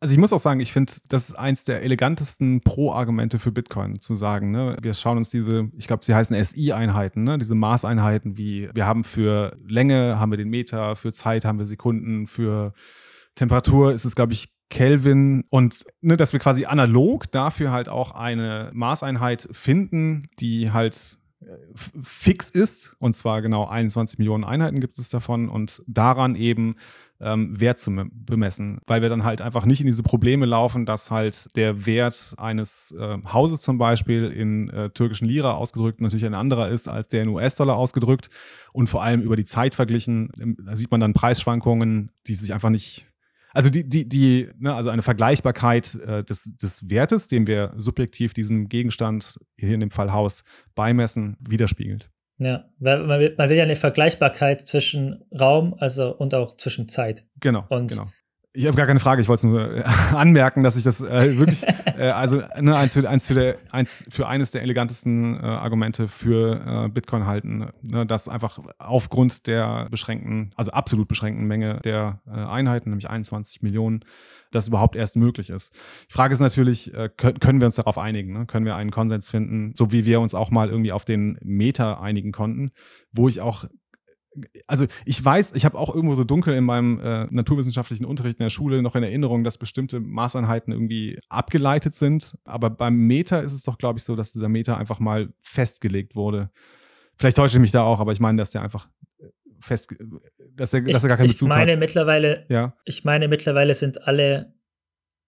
[0.00, 4.00] Also ich muss auch sagen, ich finde, das ist eins der elegantesten Pro-Argumente für Bitcoin
[4.00, 4.50] zu sagen.
[4.50, 4.76] Ne?
[4.80, 7.38] Wir schauen uns diese, ich glaube, sie heißen SI-Einheiten, ne?
[7.38, 11.66] diese Maßeinheiten, wie wir haben für Länge haben wir den Meter, für Zeit haben wir
[11.66, 12.72] Sekunden, für
[13.34, 18.12] Temperatur ist es, glaube ich, Kelvin und ne, dass wir quasi analog dafür halt auch
[18.12, 21.18] eine Maßeinheit finden, die halt
[22.02, 26.76] fix ist, und zwar genau 21 Millionen Einheiten gibt es davon, und daran eben
[27.20, 31.10] ähm, Wert zu bemessen, weil wir dann halt einfach nicht in diese Probleme laufen, dass
[31.10, 36.34] halt der Wert eines äh, Hauses zum Beispiel in äh, türkischen Lira ausgedrückt natürlich ein
[36.34, 38.30] anderer ist als der in US-Dollar ausgedrückt.
[38.72, 40.30] Und vor allem über die Zeit verglichen,
[40.64, 43.13] da sieht man dann Preisschwankungen, die sich einfach nicht
[43.54, 48.34] also die, die, die, ne, also eine Vergleichbarkeit äh, des, des Wertes, den wir subjektiv
[48.34, 50.44] diesem Gegenstand, hier in dem Fall Haus,
[50.74, 52.10] beimessen, widerspiegelt.
[52.38, 57.24] Ja, man will, man will ja eine Vergleichbarkeit zwischen Raum, also und auch zwischen Zeit.
[57.40, 57.64] Genau.
[57.68, 58.08] Und genau.
[58.56, 59.82] Ich habe gar keine Frage, ich wollte nur äh,
[60.14, 61.64] anmerken, dass ich das äh, wirklich,
[61.98, 66.06] äh, also ne, eins, für, eins, für der, eins für eines der elegantesten äh, Argumente
[66.06, 72.20] für äh, Bitcoin halten, ne, dass einfach aufgrund der beschränkten, also absolut beschränkten Menge der
[72.28, 74.04] äh, Einheiten, nämlich 21 Millionen,
[74.52, 75.74] das überhaupt erst möglich ist.
[76.08, 78.32] Die Frage ist natürlich, können, können wir uns darauf einigen?
[78.32, 78.46] Ne?
[78.46, 82.00] Können wir einen Konsens finden, so wie wir uns auch mal irgendwie auf den Meter
[82.00, 82.70] einigen konnten,
[83.10, 83.64] wo ich auch
[84.66, 88.44] also ich weiß, ich habe auch irgendwo so dunkel in meinem äh, naturwissenschaftlichen Unterricht in
[88.44, 92.36] der Schule noch in Erinnerung, dass bestimmte Maßeinheiten irgendwie abgeleitet sind.
[92.44, 96.14] Aber beim Meter ist es doch, glaube ich, so, dass dieser Meter einfach mal festgelegt
[96.16, 96.50] wurde.
[97.16, 98.88] Vielleicht täusche ich mich da auch, aber ich meine, dass der einfach
[99.20, 99.26] äh,
[99.60, 99.94] fest,
[100.52, 101.78] dass er, dass er gar keinen Bezug ich meine hat.
[101.78, 102.74] Mittlerweile, ja.
[102.84, 104.54] Ich meine, mittlerweile sind alle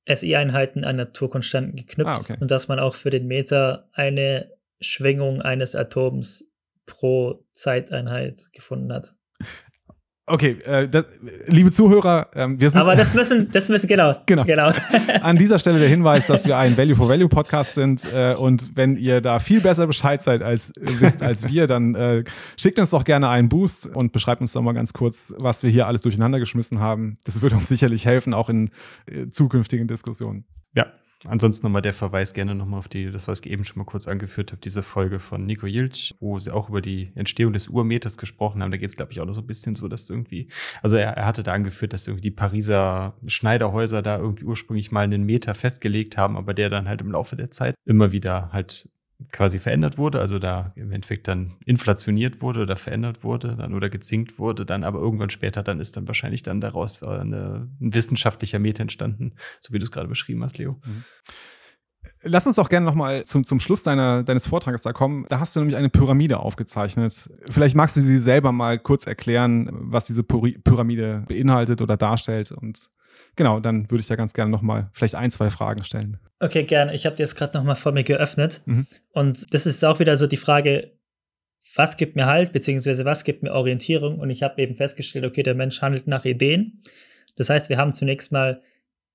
[0.08, 2.36] SI-Einheiten an Naturkonstanten geknüpft ah, okay.
[2.40, 6.44] und dass man auch für den Meter eine Schwingung eines Atoms
[6.86, 9.14] pro Zeiteinheit gefunden hat.
[10.28, 11.06] Okay, äh, das,
[11.46, 12.80] liebe Zuhörer, ähm, wir sind.
[12.80, 14.16] Aber das müssen, das müssen, genau.
[14.26, 14.42] Genau.
[14.42, 14.72] genau.
[15.20, 18.04] An dieser Stelle der Hinweis, dass wir ein Value for Value Podcast sind.
[18.12, 22.24] Äh, und wenn ihr da viel besser Bescheid seid als, wisst als wir, dann äh,
[22.56, 25.70] schickt uns doch gerne einen Boost und beschreibt uns doch mal ganz kurz, was wir
[25.70, 27.14] hier alles durcheinander geschmissen haben.
[27.24, 28.70] Das würde uns sicherlich helfen, auch in
[29.06, 30.44] äh, zukünftigen Diskussionen.
[30.74, 30.86] Ja,
[31.24, 34.06] Ansonsten nochmal der Verweis gerne nochmal auf die, das, was ich eben schon mal kurz
[34.06, 38.18] angeführt habe, diese Folge von Nico Jilch, wo sie auch über die Entstehung des Urmeters
[38.18, 38.70] gesprochen haben.
[38.70, 40.48] Da geht es, glaube ich, auch noch so ein bisschen so, dass irgendwie,
[40.82, 45.04] also er, er hatte da angeführt, dass irgendwie die Pariser Schneiderhäuser da irgendwie ursprünglich mal
[45.04, 48.88] einen Meter festgelegt haben, aber der dann halt im Laufe der Zeit immer wieder halt
[49.32, 53.88] quasi verändert wurde, also da im Endeffekt dann inflationiert wurde oder verändert wurde dann oder
[53.88, 58.58] gezinkt wurde, dann aber irgendwann später, dann ist dann wahrscheinlich dann daraus eine, ein wissenschaftlicher
[58.58, 60.80] Meter entstanden, so wie du es gerade beschrieben hast, Leo.
[60.84, 61.04] Mhm.
[62.22, 65.26] Lass uns doch gerne nochmal zum, zum Schluss deiner, deines Vortrages da kommen.
[65.28, 67.30] Da hast du nämlich eine Pyramide aufgezeichnet.
[67.50, 72.52] Vielleicht magst du sie selber mal kurz erklären, was diese Pyramide beinhaltet oder darstellt.
[72.52, 72.90] Und
[73.36, 76.18] genau, dann würde ich da ganz gerne nochmal vielleicht ein, zwei Fragen stellen.
[76.40, 76.94] Okay, gerne.
[76.94, 78.62] Ich habe die jetzt gerade nochmal vor mir geöffnet.
[78.66, 78.86] Mhm.
[79.12, 80.92] Und das ist auch wieder so die Frage,
[81.74, 84.18] was gibt mir Halt, beziehungsweise was gibt mir Orientierung?
[84.18, 86.82] Und ich habe eben festgestellt, okay, der Mensch handelt nach Ideen.
[87.36, 88.62] Das heißt, wir haben zunächst mal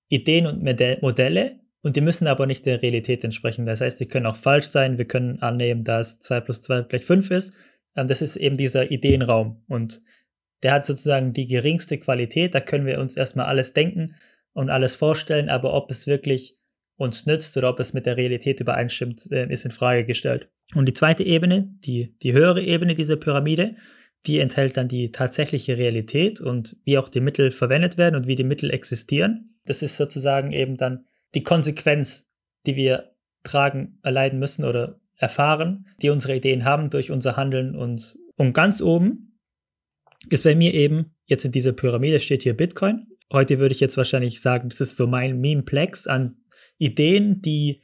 [0.10, 0.62] Ideen und
[1.02, 3.66] Modelle und die müssen aber nicht der Realität entsprechen.
[3.66, 4.98] Das heißt, die können auch falsch sein.
[4.98, 7.54] Wir können annehmen, dass 2 plus 2 gleich 5 ist.
[7.96, 9.64] Ähm, das ist eben dieser Ideenraum.
[9.68, 10.02] Und
[10.64, 12.54] der hat sozusagen die geringste Qualität.
[12.56, 14.16] Da können wir uns erstmal alles denken
[14.54, 16.58] und alles vorstellen, aber ob es wirklich
[16.98, 20.50] uns nützt oder ob es mit der Realität übereinstimmt, äh, ist in Frage gestellt.
[20.76, 23.76] Und die zweite Ebene, die, die höhere Ebene dieser Pyramide,
[24.28, 28.36] die enthält dann die tatsächliche Realität und wie auch die Mittel verwendet werden und wie
[28.36, 29.46] die Mittel existieren.
[29.66, 32.30] Das ist sozusagen eben dann die Konsequenz,
[32.68, 38.18] die wir tragen, erleiden müssen oder erfahren, die unsere Ideen haben durch unser Handeln und,
[38.36, 39.31] und ganz oben
[40.30, 43.08] ist bei mir eben, jetzt in dieser Pyramide steht hier Bitcoin.
[43.32, 46.38] Heute würde ich jetzt wahrscheinlich sagen, das ist so mein Memeplex an
[46.78, 47.82] Ideen, die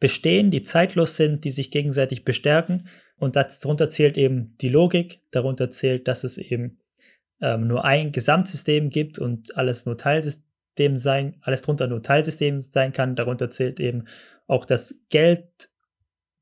[0.00, 2.88] bestehen, die zeitlos sind, die sich gegenseitig bestärken.
[3.18, 6.78] Und darunter zählt eben die Logik, darunter zählt, dass es eben
[7.40, 12.92] ähm, nur ein Gesamtsystem gibt und alles nur Teilsystem sein, alles drunter nur Teilsystem sein
[12.92, 13.16] kann.
[13.16, 14.04] Darunter zählt eben
[14.46, 15.70] auch das Geld,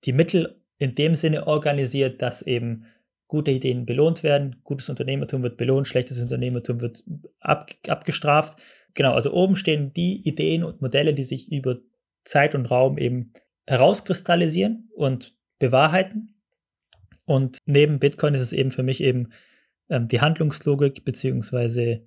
[0.04, 2.86] die Mittel in dem Sinne organisiert, dass eben
[3.26, 4.56] gute Ideen belohnt werden.
[4.64, 7.02] Gutes Unternehmertum wird belohnt, schlechtes Unternehmertum wird
[7.40, 8.58] ab, abgestraft
[8.94, 11.78] genau, also oben stehen die Ideen und Modelle, die sich über
[12.24, 13.32] Zeit und Raum eben
[13.66, 16.40] herauskristallisieren und bewahrheiten.
[17.26, 19.30] Und neben Bitcoin ist es eben für mich eben
[19.88, 22.06] ähm, die Handlungslogik beziehungsweise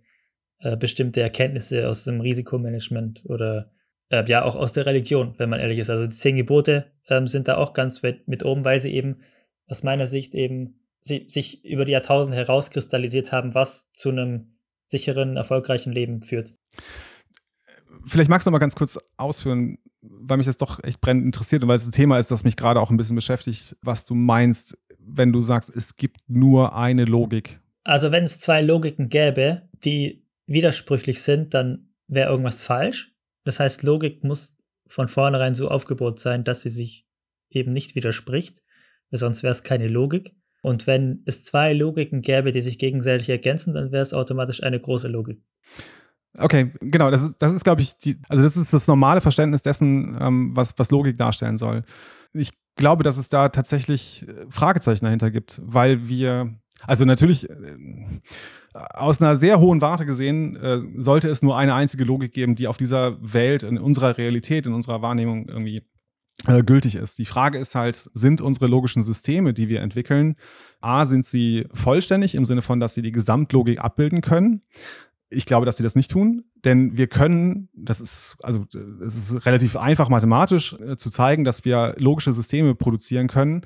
[0.59, 3.71] äh, bestimmte Erkenntnisse aus dem Risikomanagement oder
[4.09, 5.89] äh, ja auch aus der Religion, wenn man ehrlich ist.
[5.89, 9.21] Also die zehn Gebote ähm, sind da auch ganz mit, mit oben, weil sie eben
[9.67, 15.37] aus meiner Sicht eben sie, sich über die Jahrtausende herauskristallisiert haben, was zu einem sicheren,
[15.37, 16.53] erfolgreichen Leben führt.
[18.05, 21.69] Vielleicht magst du mal ganz kurz ausführen, weil mich das doch echt brennend interessiert und
[21.69, 24.77] weil es ein Thema ist, das mich gerade auch ein bisschen beschäftigt, was du meinst,
[24.99, 27.59] wenn du sagst, es gibt nur eine Logik.
[27.83, 33.13] Also wenn es zwei Logiken gäbe, die widersprüchlich sind, dann wäre irgendwas falsch.
[33.43, 34.55] Das heißt, Logik muss
[34.87, 37.05] von vornherein so aufgebaut sein, dass sie sich
[37.49, 38.61] eben nicht widerspricht,
[39.11, 40.35] sonst wäre es keine Logik.
[40.61, 44.79] Und wenn es zwei Logiken gäbe, die sich gegenseitig ergänzen, dann wäre es automatisch eine
[44.79, 45.41] große Logik.
[46.37, 49.61] Okay, genau, das ist, das ist glaube ich, die, also das ist das normale Verständnis
[49.63, 51.83] dessen, ähm, was, was Logik darstellen soll.
[52.33, 56.53] Ich glaube, dass es da tatsächlich äh, Fragezeichen dahinter gibt, weil wir,
[56.85, 57.55] also natürlich äh,
[58.73, 62.67] aus einer sehr hohen Warte gesehen, äh, sollte es nur eine einzige Logik geben, die
[62.67, 65.83] auf dieser Welt, in unserer Realität, in unserer Wahrnehmung irgendwie
[66.45, 67.17] äh, gültig ist.
[67.17, 70.35] Die Frage ist halt, sind unsere logischen Systeme, die wir entwickeln,
[70.81, 74.61] a, sind sie vollständig im Sinne von, dass sie die Gesamtlogik abbilden können?
[75.29, 78.65] Ich glaube, dass sie das nicht tun, denn wir können, das ist, also
[79.01, 83.65] es ist relativ einfach mathematisch äh, zu zeigen, dass wir logische Systeme produzieren können,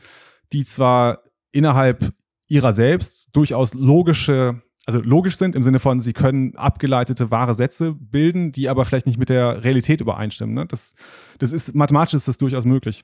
[0.53, 2.13] die zwar innerhalb
[2.47, 7.93] ihrer selbst durchaus logische, also logisch sind im Sinne von, sie können abgeleitete wahre Sätze
[7.93, 10.55] bilden, die aber vielleicht nicht mit der Realität übereinstimmen.
[10.55, 10.65] Ne?
[10.65, 10.95] Das,
[11.39, 13.03] das ist, mathematisch ist das durchaus möglich.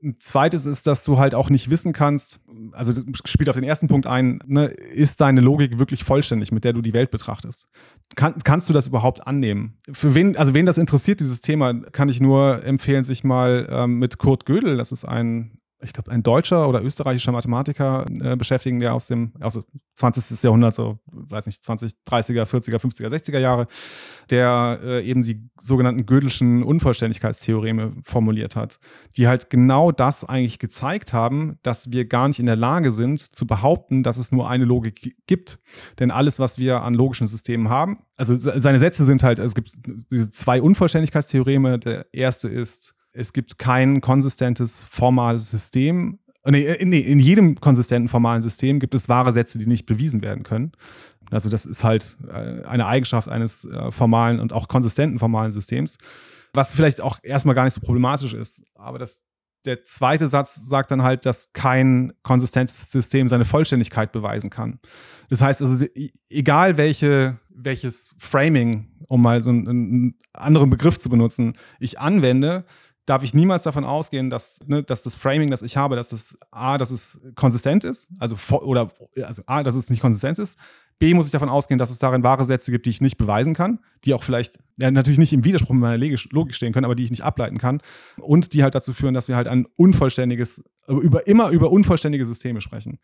[0.00, 2.38] Ein zweites ist, dass du halt auch nicht wissen kannst,
[2.70, 6.62] also das spielt auf den ersten Punkt ein, ne, ist deine Logik wirklich vollständig, mit
[6.62, 7.66] der du die Welt betrachtest?
[8.14, 9.78] Kann, kannst du das überhaupt annehmen?
[9.90, 13.98] Für wen, also wen das interessiert, dieses Thema, kann ich nur empfehlen, sich mal ähm,
[13.98, 18.80] mit Kurt Gödel, das ist ein ich glaube, ein deutscher oder österreichischer Mathematiker äh, beschäftigen,
[18.80, 19.60] der aus dem aus
[19.94, 20.42] 20.
[20.42, 23.68] Jahrhundert, so, weiß nicht, 20, 30er, 40er, 50er, 60er Jahre,
[24.30, 28.80] der äh, eben die sogenannten Gödelschen Unvollständigkeitstheoreme formuliert hat,
[29.16, 33.20] die halt genau das eigentlich gezeigt haben, dass wir gar nicht in der Lage sind,
[33.20, 35.58] zu behaupten, dass es nur eine Logik gibt.
[36.00, 39.72] Denn alles, was wir an logischen Systemen haben, also seine Sätze sind halt, es gibt
[40.10, 41.78] diese zwei Unvollständigkeitstheoreme.
[41.78, 46.18] Der erste ist, es gibt kein konsistentes formales System.
[46.46, 50.22] Nee, äh, nee, in jedem konsistenten formalen System gibt es wahre Sätze, die nicht bewiesen
[50.22, 50.72] werden können.
[51.30, 55.98] Also das ist halt äh, eine Eigenschaft eines äh, formalen und auch konsistenten formalen Systems,
[56.54, 58.64] was vielleicht auch erstmal gar nicht so problematisch ist.
[58.74, 59.20] Aber das,
[59.64, 64.80] der zweite Satz sagt dann halt, dass kein konsistentes System seine Vollständigkeit beweisen kann.
[65.28, 65.84] Das heißt also,
[66.30, 72.64] egal welche, welches Framing, um mal so einen, einen anderen Begriff zu benutzen, ich anwende,
[73.08, 76.38] darf ich niemals davon ausgehen, dass, ne, dass das Framing, das ich habe, dass es
[76.50, 78.90] A, dass es konsistent ist, also oder
[79.22, 80.58] also A, dass es nicht konsistent ist.
[80.98, 83.54] B, muss ich davon ausgehen, dass es darin wahre Sätze gibt, die ich nicht beweisen
[83.54, 85.96] kann, die auch vielleicht ja, natürlich nicht im Widerspruch mit meiner
[86.30, 87.80] Logik stehen können, aber die ich nicht ableiten kann.
[88.16, 92.60] Und die halt dazu führen, dass wir halt ein unvollständiges, über, immer über unvollständige Systeme
[92.60, 92.98] sprechen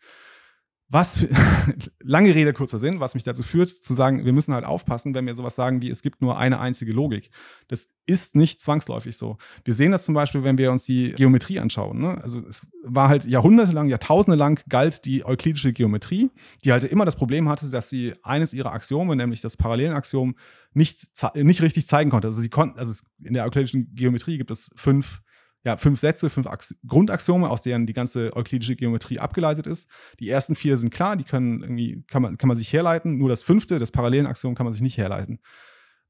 [0.95, 1.27] was für,
[2.03, 5.25] lange Rede, kurzer Sinn, was mich dazu führt, zu sagen, wir müssen halt aufpassen, wenn
[5.25, 7.31] wir sowas sagen wie, es gibt nur eine einzige Logik.
[7.67, 9.37] Das ist nicht zwangsläufig so.
[9.65, 11.99] Wir sehen das zum Beispiel, wenn wir uns die Geometrie anschauen.
[11.99, 12.17] Ne?
[12.23, 16.31] Also es war halt jahrhundertelang, jahrtausendelang galt die euklidische Geometrie,
[16.63, 20.35] die halt immer das Problem hatte, dass sie eines ihrer Axiome, nämlich das Parallelenaxiom,
[20.73, 22.29] nicht, nicht richtig zeigen konnte.
[22.29, 25.21] Also sie konnten, also in der euklidischen Geometrie gibt es fünf
[25.65, 29.89] ja, fünf Sätze, fünf Ax Grundaxiome, aus denen die ganze euklidische Geometrie abgeleitet ist.
[30.19, 33.17] Die ersten vier sind klar, die können irgendwie, kann man, kann man sich herleiten.
[33.17, 35.39] Nur das fünfte, das Parallelenaxiom, kann man sich nicht herleiten.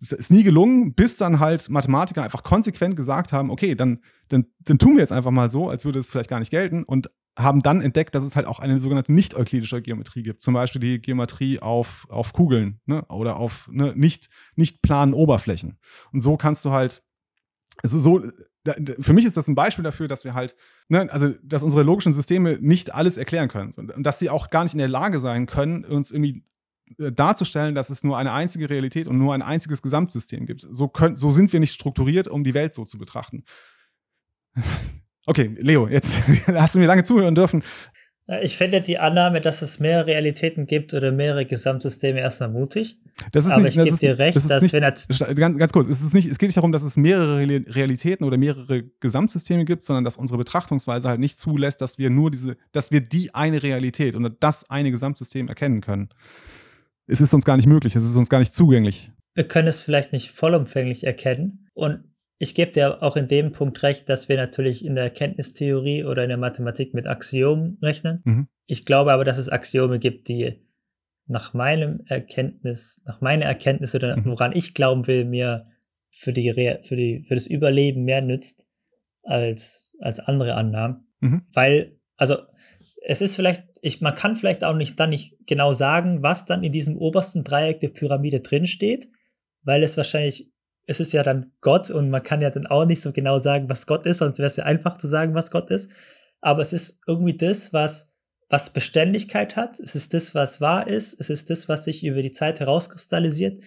[0.02, 4.46] Das ist nie gelungen, bis dann halt Mathematiker einfach konsequent gesagt haben, okay, dann, dann,
[4.60, 7.10] dann tun wir jetzt einfach mal so, als würde es vielleicht gar nicht gelten und
[7.38, 10.42] haben dann entdeckt, dass es halt auch eine sogenannte nicht-euklidische Geometrie gibt.
[10.42, 13.06] Zum Beispiel die Geometrie auf, auf Kugeln ne?
[13.08, 15.78] oder auf ne, nicht, nicht planen Oberflächen.
[16.12, 17.05] Und so kannst du halt,
[17.84, 18.24] also so
[19.00, 20.56] für mich ist das ein Beispiel dafür, dass wir halt,
[20.90, 24.64] ne, also dass unsere logischen Systeme nicht alles erklären können und dass sie auch gar
[24.64, 26.44] nicht in der Lage sein können, uns irgendwie
[26.98, 30.62] äh, darzustellen, dass es nur eine einzige Realität und nur ein einziges Gesamtsystem gibt.
[30.62, 33.44] So, können, so sind wir nicht strukturiert, um die Welt so zu betrachten.
[35.28, 36.16] Okay, Leo, jetzt
[36.48, 37.64] hast du mir lange zuhören dürfen.
[38.42, 42.98] Ich finde die Annahme, dass es mehr Realitäten gibt oder mehrere Gesamtsysteme erstmal mutig.
[43.32, 45.72] Das ist Aber nicht, ich gebe dir recht, das dass nicht, wenn jetzt ganz, ganz
[45.72, 49.64] kurz, es, ist nicht, es geht nicht darum, dass es mehrere Realitäten oder mehrere Gesamtsysteme
[49.64, 53.36] gibt, sondern dass unsere Betrachtungsweise halt nicht zulässt, dass wir nur diese, dass wir die
[53.36, 56.10] eine Realität oder das eine Gesamtsystem erkennen können.
[57.06, 59.12] Es ist uns gar nicht möglich, es ist uns gar nicht zugänglich.
[59.36, 62.04] Wir können es vielleicht nicht vollumfänglich erkennen und
[62.38, 66.24] ich gebe dir auch in dem Punkt recht, dass wir natürlich in der Erkenntnistheorie oder
[66.24, 68.22] in der Mathematik mit Axiomen rechnen.
[68.26, 68.48] Mhm.
[68.66, 70.62] Ich glaube aber, dass es Axiome gibt, die
[71.28, 74.26] nach meinem Erkenntnis, nach meiner Erkenntnis oder Mhm.
[74.26, 75.68] woran ich glauben will, mir
[76.12, 78.68] für die, Re für die, für das Überleben mehr nützt
[79.24, 81.08] als, als andere Annahmen.
[81.20, 81.44] Mhm.
[81.54, 82.38] Weil, also,
[83.08, 86.64] es ist vielleicht, ich, man kann vielleicht auch nicht dann nicht genau sagen, was dann
[86.64, 89.10] in diesem obersten Dreieck der Pyramide drinsteht,
[89.64, 90.52] weil es wahrscheinlich
[90.86, 93.70] es ist ja dann Gott und man kann ja dann auch nicht so genau sagen,
[93.70, 95.90] was Gott ist, sonst wäre es ja einfach zu sagen, was Gott ist.
[96.42, 98.14] Aber es ist irgendwie das, was,
[98.50, 99.80] was Beständigkeit hat.
[99.80, 101.20] Es ist das, was wahr ist.
[101.20, 103.64] Es ist das, was sich über die Zeit herauskristallisiert.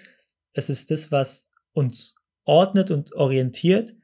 [0.53, 2.15] Es ist das, was uns
[2.45, 3.95] ordnet und orientiert.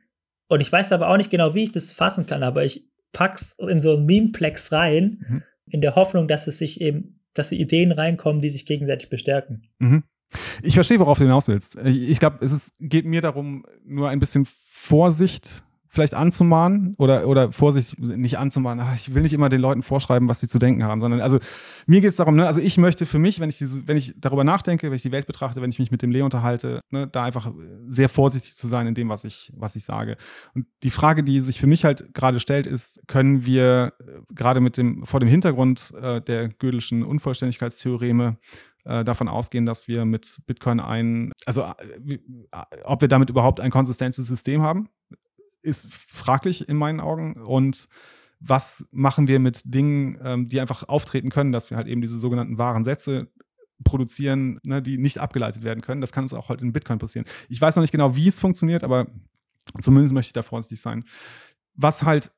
[0.48, 3.56] Und ich weiß aber auch nicht genau, wie ich das fassen kann, aber ich pack's
[3.58, 5.42] in so ein Memeplex rein, mhm.
[5.66, 9.68] in der Hoffnung, dass es sich eben, dass die Ideen reinkommen, die sich gegenseitig bestärken.
[9.78, 10.02] Mhm.
[10.62, 11.76] Ich verstehe, worauf du hinaus willst.
[11.84, 15.64] Ich, glaube, es ist, geht mir darum, nur ein bisschen Vorsicht
[15.94, 20.28] vielleicht anzumahnen oder, oder Vorsicht, nicht anzumahnen, ach, ich will nicht immer den Leuten vorschreiben,
[20.28, 21.38] was sie zu denken haben, sondern also
[21.86, 24.12] mir geht es darum, ne, also ich möchte für mich, wenn ich diese, wenn ich
[24.16, 27.06] darüber nachdenke, wenn ich die Welt betrachte, wenn ich mich mit dem Leo unterhalte, ne,
[27.06, 27.50] da einfach
[27.88, 30.16] sehr vorsichtig zu sein in dem, was ich, was ich sage.
[30.54, 34.60] Und die Frage, die sich für mich halt gerade stellt, ist, können wir äh, gerade
[34.60, 38.36] mit dem, vor dem Hintergrund äh, der Gödelschen Unvollständigkeitstheoreme
[38.84, 42.18] davon ausgehen, dass wir mit Bitcoin ein, also äh,
[42.84, 44.88] ob wir damit überhaupt ein konsistentes System haben,
[45.62, 47.34] ist fraglich in meinen Augen.
[47.34, 47.88] Und
[48.40, 52.18] was machen wir mit Dingen, ähm, die einfach auftreten können, dass wir halt eben diese
[52.18, 53.30] sogenannten wahren Sätze
[53.82, 56.00] produzieren, ne, die nicht abgeleitet werden können.
[56.00, 57.26] Das kann uns auch halt in Bitcoin passieren.
[57.48, 59.06] Ich weiß noch nicht genau, wie es funktioniert, aber
[59.80, 61.04] zumindest möchte ich da vorsichtig sein.
[61.74, 62.30] Was halt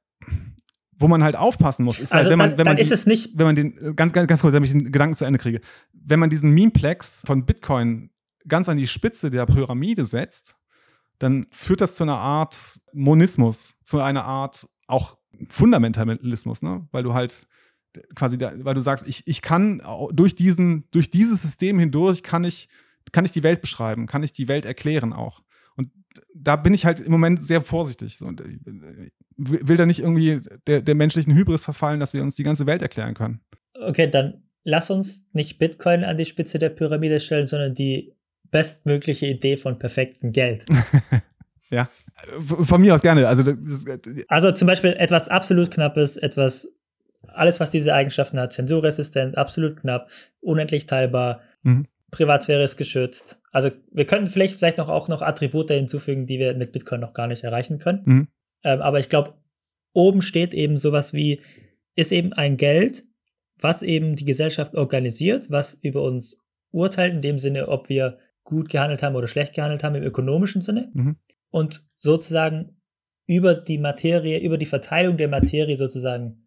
[0.98, 2.82] wo man halt aufpassen muss, ist halt, also wenn man, dann, wenn man, dann die,
[2.82, 3.38] ist es nicht.
[3.38, 5.60] wenn man den, äh, ganz, ganz, ganz kurz, damit ich den Gedanken zu Ende kriege,
[5.92, 8.10] wenn man diesen Memeplex von Bitcoin
[8.48, 10.56] ganz an die Spitze der Pyramide setzt,
[11.18, 15.18] dann führt das zu einer Art Monismus, zu einer Art auch
[15.48, 16.86] Fundamentalismus, ne?
[16.92, 17.46] Weil du halt
[18.14, 19.82] quasi, da, weil du sagst, ich, ich kann
[20.12, 22.68] durch diesen, durch dieses System hindurch kann ich,
[23.12, 25.42] kann ich die Welt beschreiben, kann ich die Welt erklären auch.
[26.34, 28.20] Da bin ich halt im Moment sehr vorsichtig.
[28.22, 32.42] Und äh, will da nicht irgendwie der, der menschlichen Hybris verfallen, dass wir uns die
[32.42, 33.40] ganze Welt erklären können.
[33.74, 38.14] Okay, dann lass uns nicht Bitcoin an die Spitze der Pyramide stellen, sondern die
[38.50, 40.64] bestmögliche Idee von perfektem Geld.
[41.70, 41.88] ja,
[42.38, 43.26] von mir aus gerne.
[43.28, 43.84] Also, das,
[44.28, 46.68] also zum Beispiel etwas absolut Knappes, etwas,
[47.28, 50.08] alles, was diese Eigenschaften hat, zensurresistent, absolut knapp,
[50.40, 51.86] unendlich teilbar, mhm.
[52.10, 53.42] Privatsphäre ist geschützt.
[53.56, 57.14] Also wir könnten vielleicht, vielleicht noch auch noch Attribute hinzufügen, die wir mit Bitcoin noch
[57.14, 58.02] gar nicht erreichen können.
[58.04, 58.28] Mhm.
[58.62, 59.32] Ähm, aber ich glaube,
[59.94, 61.40] oben steht eben sowas wie,
[61.94, 63.04] ist eben ein Geld,
[63.58, 66.38] was eben die Gesellschaft organisiert, was über uns
[66.70, 70.60] urteilt, in dem Sinne, ob wir gut gehandelt haben oder schlecht gehandelt haben im ökonomischen
[70.60, 71.16] Sinne mhm.
[71.48, 72.82] und sozusagen
[73.24, 76.46] über die Materie, über die Verteilung der Materie sozusagen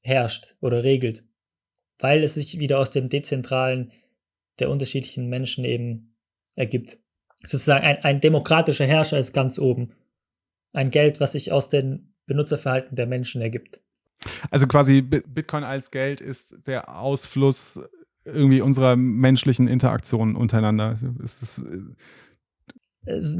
[0.00, 1.24] herrscht oder regelt,
[2.00, 3.92] weil es sich wieder aus dem Dezentralen
[4.58, 6.14] der unterschiedlichen Menschen eben
[6.56, 6.98] ergibt.
[7.44, 9.92] Sozusagen ein, ein demokratischer Herrscher ist ganz oben.
[10.72, 13.80] Ein Geld, was sich aus den Benutzerverhalten der Menschen ergibt.
[14.50, 17.78] Also quasi Bitcoin als Geld ist der Ausfluss
[18.24, 20.98] irgendwie unserer menschlichen Interaktion untereinander.
[21.00, 21.62] Äh, es ist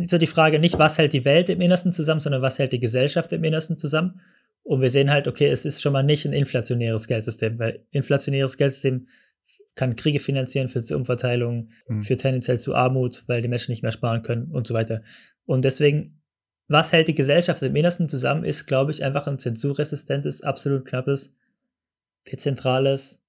[0.08, 2.78] so die Frage nicht, was hält die Welt im Innersten zusammen, sondern was hält die
[2.78, 4.20] Gesellschaft im Innersten zusammen.
[4.62, 8.56] Und wir sehen halt, okay, es ist schon mal nicht ein inflationäres Geldsystem, weil inflationäres
[8.56, 9.08] Geldsystem
[9.77, 12.03] kann Kriege finanzieren, zu Umverteilung, mhm.
[12.03, 15.03] führt tendenziell zu Armut, weil die Menschen nicht mehr sparen können und so weiter.
[15.45, 16.22] Und deswegen,
[16.66, 21.37] was hält die Gesellschaft im Innersten zusammen, ist, glaube ich, einfach ein zensurresistentes, absolut knappes,
[22.33, 23.22] dezentrales,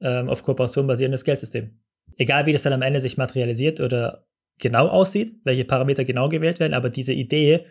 [0.00, 1.78] ähm, auf Kooperation basierendes Geldsystem.
[2.16, 4.26] Egal wie das dann am Ende sich materialisiert oder
[4.58, 7.66] genau aussieht, welche Parameter genau gewählt werden, aber diese Idee,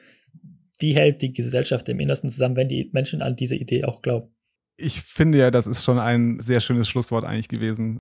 [0.81, 4.34] die hält die Gesellschaft im Innersten zusammen, wenn die Menschen an diese Idee auch glauben.
[4.77, 7.99] Ich finde ja, das ist schon ein sehr schönes Schlusswort eigentlich gewesen.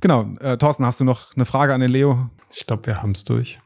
[0.00, 2.30] Genau, äh, Thorsten, hast du noch eine Frage an den Leo?
[2.52, 3.58] Ich glaube, wir haben es durch.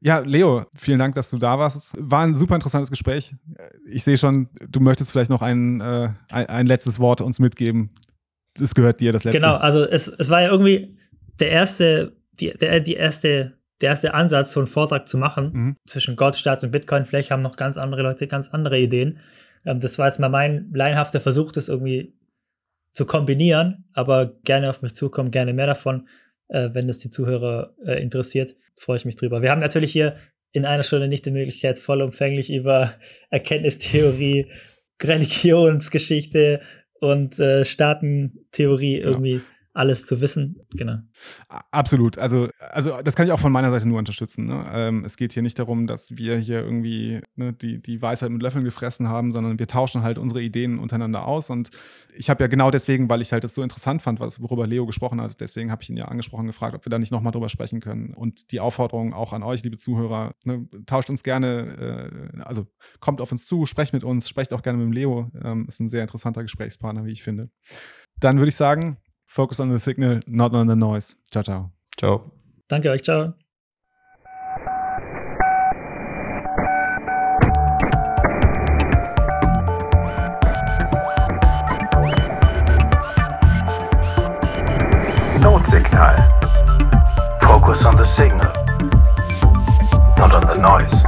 [0.00, 1.94] Ja, Leo, vielen Dank, dass du da warst.
[1.98, 3.34] War ein super interessantes Gespräch.
[3.86, 7.90] Ich sehe schon, du möchtest vielleicht noch ein, äh, ein, ein letztes Wort uns mitgeben
[8.58, 9.40] es gehört dir das letzte.
[9.40, 10.96] Genau, also es, es war ja irgendwie
[11.38, 15.76] der erste, die, der, die erste, der erste Ansatz, so einen Vortrag zu machen mhm.
[15.86, 17.04] zwischen Gott, Staat und Bitcoin.
[17.04, 19.18] Vielleicht haben noch ganz andere Leute ganz andere Ideen.
[19.64, 22.14] Ähm, das war jetzt mal mein laienhafter Versuch, das irgendwie
[22.92, 26.08] zu kombinieren, aber gerne auf mich zukommen, gerne mehr davon,
[26.48, 29.42] äh, wenn es die Zuhörer äh, interessiert, freue ich mich drüber.
[29.42, 30.16] Wir haben natürlich hier
[30.52, 32.94] in einer Stunde nicht die Möglichkeit, vollumfänglich über
[33.30, 34.50] Erkenntnistheorie,
[35.02, 36.60] Religionsgeschichte,
[37.00, 39.08] und äh, Staatentheorie genau.
[39.08, 39.40] irgendwie
[39.72, 40.60] alles zu wissen.
[40.70, 40.98] Genau.
[41.70, 42.18] Absolut.
[42.18, 44.46] Also, also das kann ich auch von meiner Seite nur unterstützen.
[44.46, 44.64] Ne?
[44.72, 48.42] Ähm, es geht hier nicht darum, dass wir hier irgendwie ne, die, die Weisheit mit
[48.42, 51.50] Löffeln gefressen haben, sondern wir tauschen halt unsere Ideen untereinander aus.
[51.50, 51.70] Und
[52.12, 54.86] ich habe ja genau deswegen, weil ich halt das so interessant fand, was, worüber Leo
[54.86, 57.48] gesprochen hat, deswegen habe ich ihn ja angesprochen gefragt, ob wir da nicht nochmal drüber
[57.48, 58.12] sprechen können.
[58.12, 62.66] Und die Aufforderung auch an euch, liebe Zuhörer, ne, tauscht uns gerne, äh, also
[62.98, 65.30] kommt auf uns zu, sprecht mit uns, sprecht auch gerne mit dem Leo.
[65.44, 67.50] Ähm, ist ein sehr interessanter Gesprächspartner, wie ich finde.
[68.18, 68.98] Dann würde ich sagen,
[69.30, 71.14] Focus on the signal, not on the noise.
[71.30, 71.70] Ciao, ciao.
[71.96, 72.32] Ciao.
[72.66, 73.32] Danke euch, ciao.
[85.38, 86.16] Notsignal.
[87.42, 88.52] Focus on the signal,
[90.18, 91.04] not on the noise.